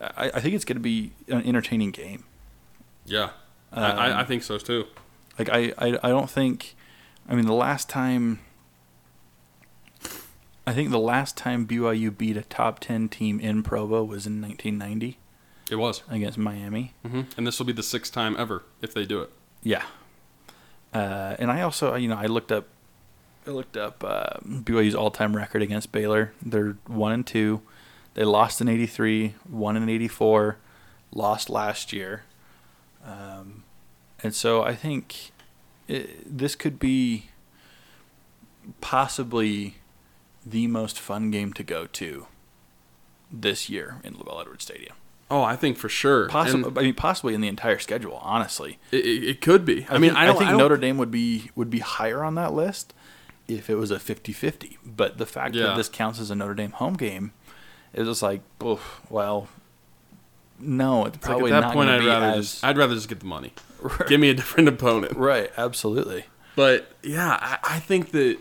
[0.01, 2.25] I, I think it's going to be an entertaining game.
[3.07, 3.31] Yeah.
[3.73, 4.87] I, I, Um, I think so too.
[5.39, 6.75] Like I, I I don't think
[7.29, 8.41] I mean the last time
[10.67, 14.41] I think the last time BYU beat a top 10 team in Provo was in
[14.41, 15.19] 1990
[15.71, 16.03] It was.
[16.09, 16.95] against Miami.
[17.05, 19.31] hmm And this will be the sixth time ever if they do it.
[19.63, 19.83] Yeah.
[20.95, 22.67] Uh, and I also, you know, I looked up,
[23.47, 26.33] I looked up uh, BYU's all-time record against Baylor.
[26.43, 27.63] They're one and two.
[28.15, 30.59] They lost in '83, won in '84,
[31.15, 32.25] lost last year.
[33.05, 33.65] Um,
[34.23, 35.33] and so I think
[35.89, 37.31] it, this could be
[38.81, 39.77] possibly
[40.45, 42.27] the most fun game to go to
[43.31, 44.95] this year in LaVell Edwards Stadium.
[45.31, 46.29] Oh, I think for sure.
[46.29, 48.19] Possibly, I mean, possibly in the entire schedule.
[48.23, 49.87] Honestly, It, it, could be.
[49.89, 52.35] I, mean, think, I don't think I Notre Dame would be would be higher on
[52.35, 52.93] that list
[53.49, 54.77] if it was a 50-50.
[54.85, 55.69] But the fact Yeah.
[55.69, 57.33] that this counts as a Notre Dame home game,
[57.95, 58.43] it was like,
[59.09, 59.49] well,
[60.63, 62.95] no, it's It's like probably at that not point, I'd rather as just I'd rather
[62.95, 63.53] just get the money.
[64.09, 65.17] Give me a different opponent.
[65.17, 65.51] right.
[65.57, 66.25] Absolutely.
[66.55, 68.39] But yeah, I, I think that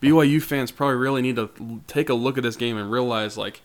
[0.00, 3.60] BYU fans probably really need to take a look at this game and realize like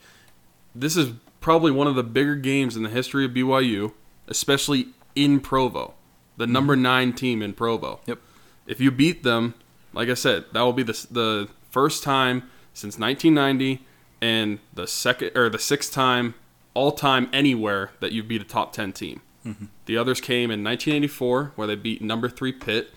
[0.76, 1.12] this is
[1.42, 3.94] probably one of the bigger games in the history of BYU,
[4.28, 5.94] especially in Provo,
[6.38, 6.54] the mm-hmm.
[6.54, 8.00] number nine team in Provo.
[8.06, 8.20] Yep.
[8.66, 9.54] If you beat them,
[9.94, 13.86] like I said, that will be the the first time since 1990
[14.22, 16.34] and the second or the sixth time
[16.74, 19.22] all time anywhere that you beat a top 10 team.
[19.46, 19.66] Mm-hmm.
[19.86, 22.92] The others came in 1984 where they beat number 3 Pitt,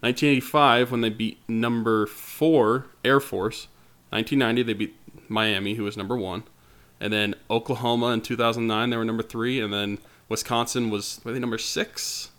[0.00, 3.68] 1985 when they beat number 4 Air Force,
[4.10, 4.96] 1990 they beat
[5.28, 6.44] Miami who was number 1,
[7.00, 9.98] and then Oklahoma in 2009 they were number 3 and then
[10.28, 12.30] Wisconsin was were they number 6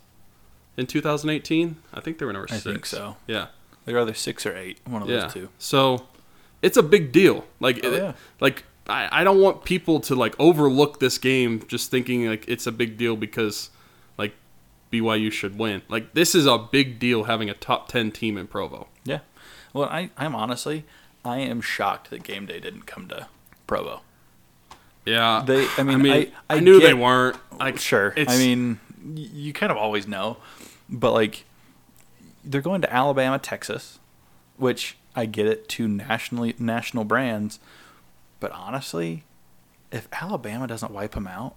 [0.76, 1.76] in 2018?
[1.92, 2.64] I think they were number I 6.
[2.64, 3.16] think so.
[3.26, 3.48] Yeah.
[3.84, 4.78] They're either six or eight.
[4.86, 5.20] One of Yeah.
[5.22, 5.48] those two.
[5.58, 6.06] So
[6.62, 7.46] it's a big deal.
[7.58, 8.12] Like, Oh, it- yeah.
[8.38, 12.66] like I, I don't want people to like overlook this game just thinking like it's
[12.66, 13.70] a big deal because
[14.16, 14.34] like
[14.92, 15.82] BYU should win.
[15.88, 18.88] Like this is a big deal having a top ten team in Provo.
[19.04, 19.20] Yeah.
[19.72, 20.84] Well, I I'm honestly
[21.24, 23.28] I am shocked that game day didn't come to
[23.66, 24.00] Provo.
[25.04, 27.36] Yeah, They- I mean, I- I knew they weren't.
[27.58, 28.12] Like, Sure.
[28.16, 28.78] it's- I mean,
[29.14, 30.36] you kind of always know,
[30.88, 31.44] but like,
[32.44, 33.98] they're going to Alabama, Texas,
[34.58, 37.58] which I get it, to nationally national brands,
[38.40, 39.24] but honestly,
[39.92, 41.56] if Alabama doesn't wipe them out,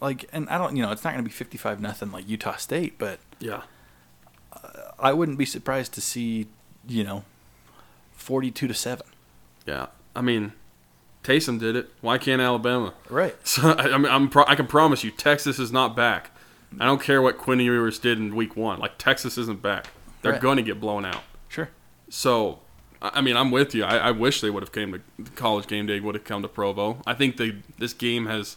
[0.00, 2.56] like, and I don't, you know, it's not going to be fifty-five nothing like Utah
[2.56, 3.62] State, but yeah,
[4.98, 6.46] I wouldn't be surprised to see,
[6.86, 7.24] you know,
[8.12, 9.06] forty-two to seven.
[9.66, 9.86] yeah.
[10.16, 10.52] I mean,
[11.22, 11.90] Taysom did it.
[12.00, 12.92] Why can't Alabama?
[13.08, 13.36] Right.
[13.44, 16.32] So I, I mean, I'm pro- I can promise you, Texas is not back.
[16.80, 18.78] I don't care what Quinn Ewers did in Week One.
[18.80, 19.88] Like Texas isn't back.
[20.22, 20.40] They're Right.
[20.40, 21.22] going to get blown out.
[21.48, 21.68] Sure.
[22.10, 22.58] So,
[23.00, 23.84] I mean, I'm with you.
[23.84, 25.00] I, I wish they would have came to
[25.36, 26.00] college game day.
[26.00, 27.00] Would have come to Provo.
[27.06, 28.56] I think they this game has,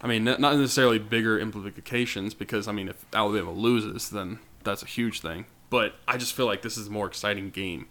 [0.00, 4.82] I mean, not not necessarily bigger implications because I mean, if Alabama loses, then that's
[4.82, 5.46] a huge thing.
[5.70, 7.86] But I just feel like this is a more exciting game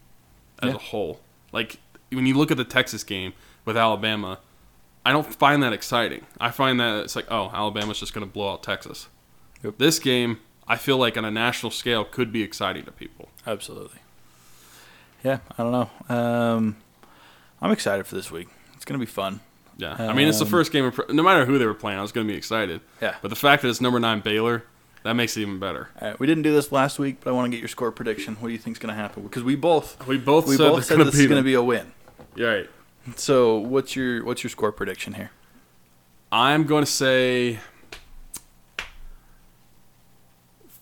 [0.62, 0.76] as Yeah.
[0.76, 1.20] a whole.
[1.52, 1.78] Like
[2.12, 3.34] when you look at the Texas game
[3.66, 4.40] with Alabama,
[5.04, 6.26] I don't find that exciting.
[6.40, 9.08] I find that it's like, oh, Alabama's just going to blow out Texas.
[9.64, 9.80] Yep.
[9.80, 13.30] This game, I feel like on a national scale, could be exciting to people.
[13.48, 13.98] Absolutely.
[15.24, 16.16] Yeah, I don't know.
[16.16, 16.78] Um,
[17.62, 18.48] I'm excited for this week.
[18.76, 19.40] It's gonna be fun.
[19.78, 20.86] Yeah, I mean it's the Um, first game.
[20.86, 22.82] Of, no matter who they were playing, I was going to be excited.
[23.02, 23.16] Yeah.
[23.22, 24.64] But the fact that it's number nine Baylor,
[25.02, 25.90] that makes it even better.
[26.00, 27.92] All right, we didn't do this last week, but I want to get your score
[27.92, 28.36] prediction.
[28.36, 29.24] What do you think's going to happen?
[29.24, 31.64] Because we both We both we said both said this is going to be a
[31.64, 31.94] win.
[32.36, 32.70] Yeah, right.
[33.16, 35.32] So what's your what's your score prediction here?
[36.32, 37.60] I'm going to say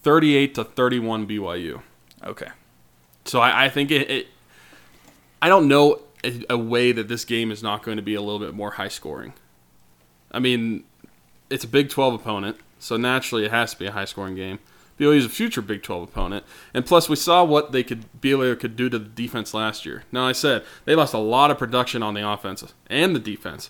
[0.03, 1.82] thirty-eight to thirty-one BYU.
[2.24, 2.48] Okay.
[3.30, 4.27] So I, I think it, it.
[5.41, 8.22] I don't know a, a way that this game is not going to be a
[8.22, 9.34] little bit more high scoring.
[10.31, 10.84] I mean,
[11.49, 14.60] it's a Big 12 opponent, so naturally it has to be a high scoring game.
[14.99, 16.43] BYU is a future Big 12 opponent,
[16.73, 20.03] and plus we saw what they could BYU could do to the defense last year.
[20.11, 23.69] Now I said they lost a lot of production on the offense and the defense,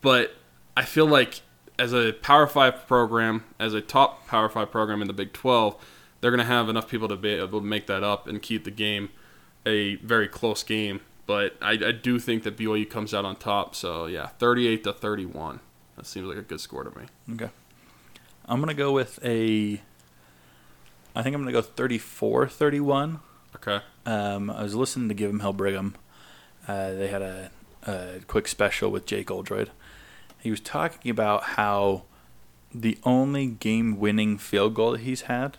[0.00, 0.34] but
[0.76, 1.42] I feel like
[1.78, 5.76] as a Power Five program, as a top Power Five program in the Big 12,
[6.24, 8.64] they're going to have enough people to be able to make that up and keep
[8.64, 9.10] the game
[9.66, 11.02] a very close game.
[11.26, 13.74] But I, I do think that BYU comes out on top.
[13.74, 15.60] So yeah, 38 to 31.
[15.96, 17.04] That seems like a good score to me.
[17.34, 17.50] Okay.
[18.46, 19.82] I'm going to go with a.
[21.14, 23.20] I think I'm going to go 34-31.
[23.56, 23.80] Okay.
[24.06, 25.94] Um, I was listening to Give 'em Hell Brigham.
[26.66, 27.50] Uh, they had a,
[27.86, 29.72] a quick special with Jake Oldroyd.
[30.40, 32.04] He was talking about how
[32.74, 35.58] the only game winning field goal that he's had,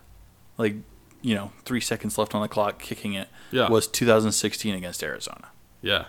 [0.58, 0.76] like,
[1.22, 3.70] you know, three seconds left on the clock kicking it, Yeah.
[3.70, 5.48] was 2016 against Arizona.
[5.82, 6.06] Yeah.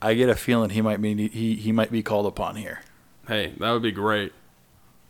[0.00, 2.82] I get a feeling he might be he, he might be called upon here.
[3.26, 4.32] Hey, that would be great.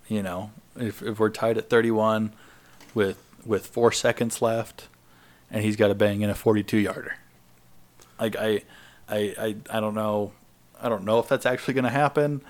[0.08, 2.32] You know, if if we're tied at 31
[2.94, 4.88] with with four seconds left,
[5.50, 7.16] and he's got to bang in a 42 yarder.
[8.18, 8.62] Like I,
[9.08, 10.32] I, I, I don't know,
[10.80, 12.42] I don't know if that's actually going to happen.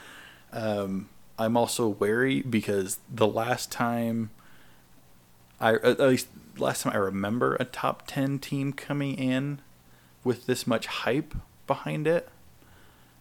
[0.53, 1.09] Um,
[1.39, 4.31] I'm also wary because the last time,
[5.61, 9.61] I at least last time I remember a top 10 team coming in
[10.25, 11.35] with this much hype
[11.67, 12.29] behind it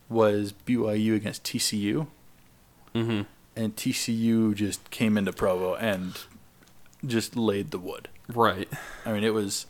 [0.10, 2.08] was BYU against TCU
[2.96, 3.22] Mm-hmm.
[3.56, 6.18] and TCU just came into Provo and
[7.06, 8.08] just laid the wood.
[8.34, 8.68] Right.
[9.06, 9.68] I mean, it was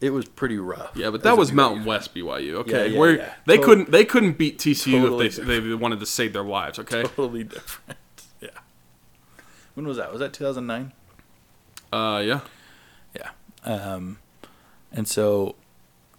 [0.00, 0.92] it was pretty rough.
[0.96, 1.84] Yeah, but that was Mountain.
[1.84, 2.54] West BYU.
[2.54, 3.34] Okay, Yeah, yeah, where yeah.
[3.46, 6.42] they Tot- couldn't they couldn't beat TCU Totally if they, they wanted to save their
[6.44, 6.78] lives.
[6.78, 7.02] Okay.
[7.02, 7.98] Totally different.
[8.40, 8.48] Yeah.
[9.74, 10.10] When was that?
[10.10, 10.92] Was that 2009?
[11.92, 12.40] Uh, yeah.
[13.14, 13.30] Yeah.
[13.64, 14.18] Um,
[14.92, 15.56] and so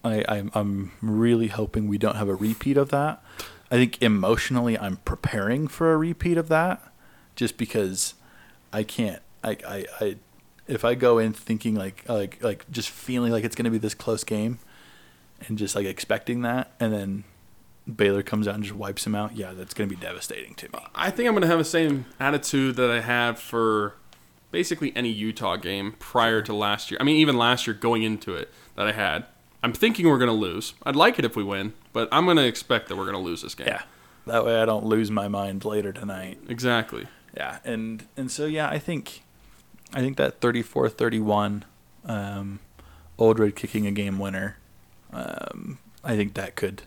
[0.04, 3.24] I, I'm, I'm really hoping we don't have a repeat of that.
[3.70, 6.82] I think emotionally I'm preparing for a repeat of that
[7.36, 8.16] just because
[8.74, 10.16] I can't, I, I, I
[10.68, 13.78] if I go in thinking like, like, like just feeling like it's going to be
[13.78, 14.60] this close game
[15.48, 17.24] and just like expecting that and then
[17.96, 19.36] Baylor comes out and just wipes him out.
[19.36, 20.80] Yeah, that's going to be devastating to me.
[20.94, 23.96] I think I'm going to have the same attitude that I had for
[24.52, 26.98] basically any Utah game prior to last year.
[27.00, 29.26] I mean, even last year going into it that I had.
[29.64, 30.74] I'm thinking we're going to lose.
[30.84, 33.22] I'd like it if we win, but I'm going to expect that we're going to
[33.22, 33.68] lose this game.
[33.68, 33.84] Yeah.
[34.28, 36.40] That way I don't lose my mind later tonight.
[36.48, 37.08] Exactly.
[37.36, 39.24] Yeah, and and so yeah, I think
[39.94, 41.64] I think that 34-31
[42.06, 42.60] um
[43.18, 44.58] Oldroyd kicking a game winner.
[45.14, 46.84] Um I think that could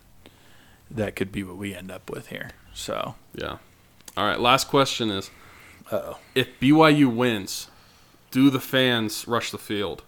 [0.91, 2.51] that could be what we end up with here.
[2.73, 3.59] So, Yeah.
[4.17, 4.39] All right.
[4.39, 5.31] Last question is
[5.91, 6.19] uh-oh.
[6.35, 7.69] if BYU wins,
[8.31, 10.03] do the fans rush the field?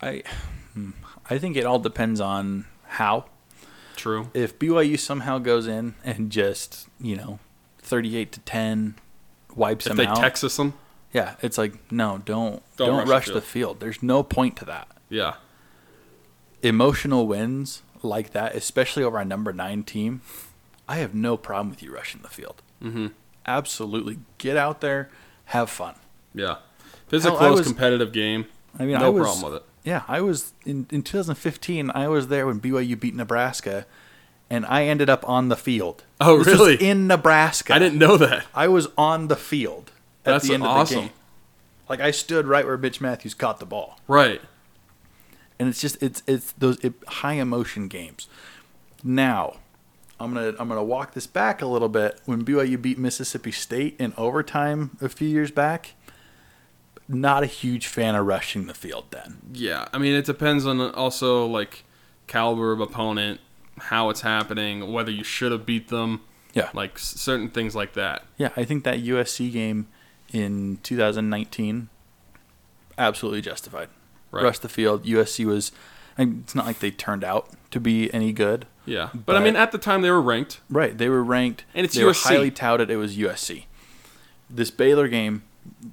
[0.00, 0.22] I
[0.74, 0.90] hmm,
[1.30, 3.26] I think it all depends on how.
[3.96, 4.30] True.
[4.34, 7.38] If BYU somehow goes in and just, you know,
[7.78, 8.96] 38 to 10
[9.54, 10.16] wipes If them they out.
[10.16, 10.74] Texas them,
[11.12, 13.78] yeah, it's like no, don't Don't don't, rush rush, the the field.
[13.78, 13.80] field.
[13.80, 14.88] There's no point to that.
[15.08, 15.34] yeah.
[16.62, 20.20] emotional wins like that, especially over a number nine team,
[20.88, 22.62] I have no problem with you rushing the field.
[22.82, 23.08] Mm-hmm.
[23.46, 25.10] Absolutely, get out there,
[25.46, 25.94] have fun.
[26.34, 26.56] Yeah.
[27.06, 28.46] If it's a Hell, I close was- competitive game,
[28.78, 29.68] I mean, no I was, problem with it.
[29.84, 31.90] Yeah, I was in in 2015.
[31.94, 33.86] I was there when BYU beat Nebraska,
[34.50, 36.04] and I ended up on the field.
[36.20, 36.76] Oh, This really?
[36.76, 37.74] in Nebraska.
[37.74, 38.46] I didn't know that.
[38.54, 39.92] I was on the field
[40.24, 41.10] at That's the end of the game.
[41.88, 44.40] Like I stood right where Mitch Matthews caught the ball, Right.
[45.58, 48.26] and it's just it's it's those it, high emotion games.
[49.02, 49.56] Now,
[50.20, 52.20] I'm gonna I'm gonna walk this back a little bit.
[52.24, 55.94] When BYU beat Mississippi State in overtime a few years back,
[57.08, 59.38] not a huge fan of rushing the field then.
[59.52, 59.88] Yeah.
[59.92, 61.84] I mean, it depends on also like
[62.26, 63.40] caliber of opponent,
[63.78, 66.22] how it's happening, whether you should have beat them.
[66.54, 66.70] Yeah.
[66.72, 68.24] Like certain things like that.
[68.36, 69.88] Yeah, I think that USC game
[70.32, 71.88] in 2019
[72.96, 73.88] absolutely justified.
[74.30, 74.44] Right.
[74.44, 75.04] Rush the field.
[75.04, 75.72] USC was.
[76.16, 78.66] I mean, it's not like they turned out to be any good.
[78.86, 79.10] Yeah.
[79.14, 80.60] But, I mean, at the time they were ranked.
[80.68, 81.64] Right, they were ranked.
[81.74, 82.22] And it's they were USC.
[82.28, 82.90] highly touted.
[82.90, 83.64] It was USC.
[84.50, 85.42] This Baylor game,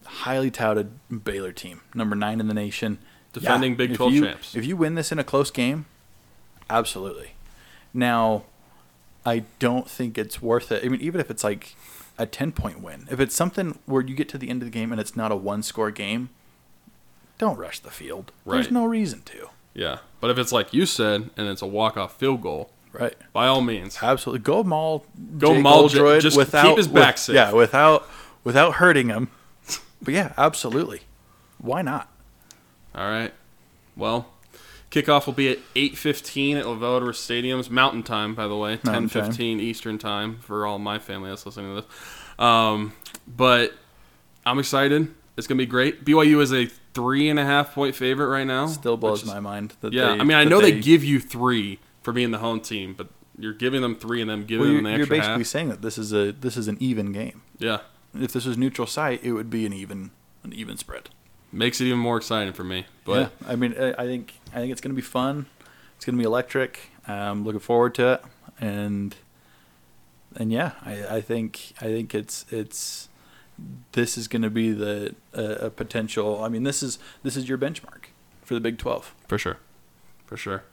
[0.05, 0.91] highly touted
[1.23, 2.99] Baylor team, number nine in the nation,
[3.33, 4.55] Defending Big if 12 you- champs.
[4.55, 5.85] If you win this in a close game,
[6.69, 7.31] absolutely.
[7.93, 8.43] Now,
[9.25, 10.83] I don't think it's worth it.
[10.83, 11.75] I mean, even if it's like
[12.17, 14.71] a ten point win, if it's something where you get to the end of the
[14.71, 16.29] game and it's not a one score game,
[17.37, 18.31] don't rush the field.
[18.45, 19.49] There's no reason to.
[19.73, 19.99] Yeah.
[20.19, 23.13] But if it's like you said and it's a walk off field goal, Right.
[23.33, 23.97] by all means.
[24.01, 24.39] Absolutely.
[24.43, 25.05] Go maul.
[25.37, 27.35] Go Jake maul J- just without keep his back with- safe.
[27.35, 28.07] Yeah, without
[28.43, 29.29] without hurting him.
[30.01, 31.01] But yeah, absolutely.
[31.59, 32.09] Why not?
[32.95, 33.33] All right.
[33.95, 34.27] Well,
[34.89, 39.97] kickoff will be at 8:15 at LaVell Stadium's Mountain Time, by the way, 10:15 Eastern
[39.97, 41.89] Time for all my family that's listening to this.
[42.39, 42.93] Um,
[43.27, 43.73] but
[44.45, 45.13] I'm excited.
[45.37, 46.03] It's gonna be great.
[46.03, 48.65] BYU is a three and a half point favorite right now.
[48.67, 51.19] Still blows is- my mind that Yeah, they, I mean, I know they, give you
[51.19, 53.07] three for being the home team, but
[53.37, 55.47] you're giving them three and then giving Well, them the you're basically half.
[55.47, 57.41] saying that this is a this is an even game.
[57.59, 57.79] Yeah,
[58.19, 60.11] If this was neutral site, it would be an even
[60.43, 61.09] an even spread.
[61.51, 62.85] makes it even more exciting for me.
[63.05, 65.45] But yeah, I mean, I I think I think it's going to be fun.
[65.95, 66.91] It's going to be electric.
[67.07, 68.23] I'm looking forward to it,
[68.59, 69.15] and
[70.35, 73.09] and yeah, I, I think I think it's it's
[73.91, 76.43] this is going to be the uh, a potential.
[76.43, 78.05] I mean, this is this is your benchmark
[78.43, 79.13] for the Big Twelve.
[79.27, 79.57] For sure.
[80.25, 80.63] For sure.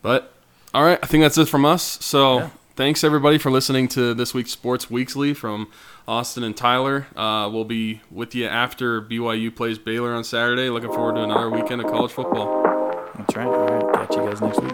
[0.00, 0.32] But
[0.74, 1.98] all right, I think that's it from us.
[2.04, 2.48] So Yeah.
[2.76, 5.68] thanks everybody for listening to this week's Sports Weekly from
[6.06, 7.06] Austin and Tyler.
[7.16, 10.70] Uh, we'll be with you after BYU plays Baylor on Saturday.
[10.70, 12.64] Looking forward to another weekend of college football.
[13.16, 13.46] That's right.
[13.46, 14.72] All right, catch you guys next week.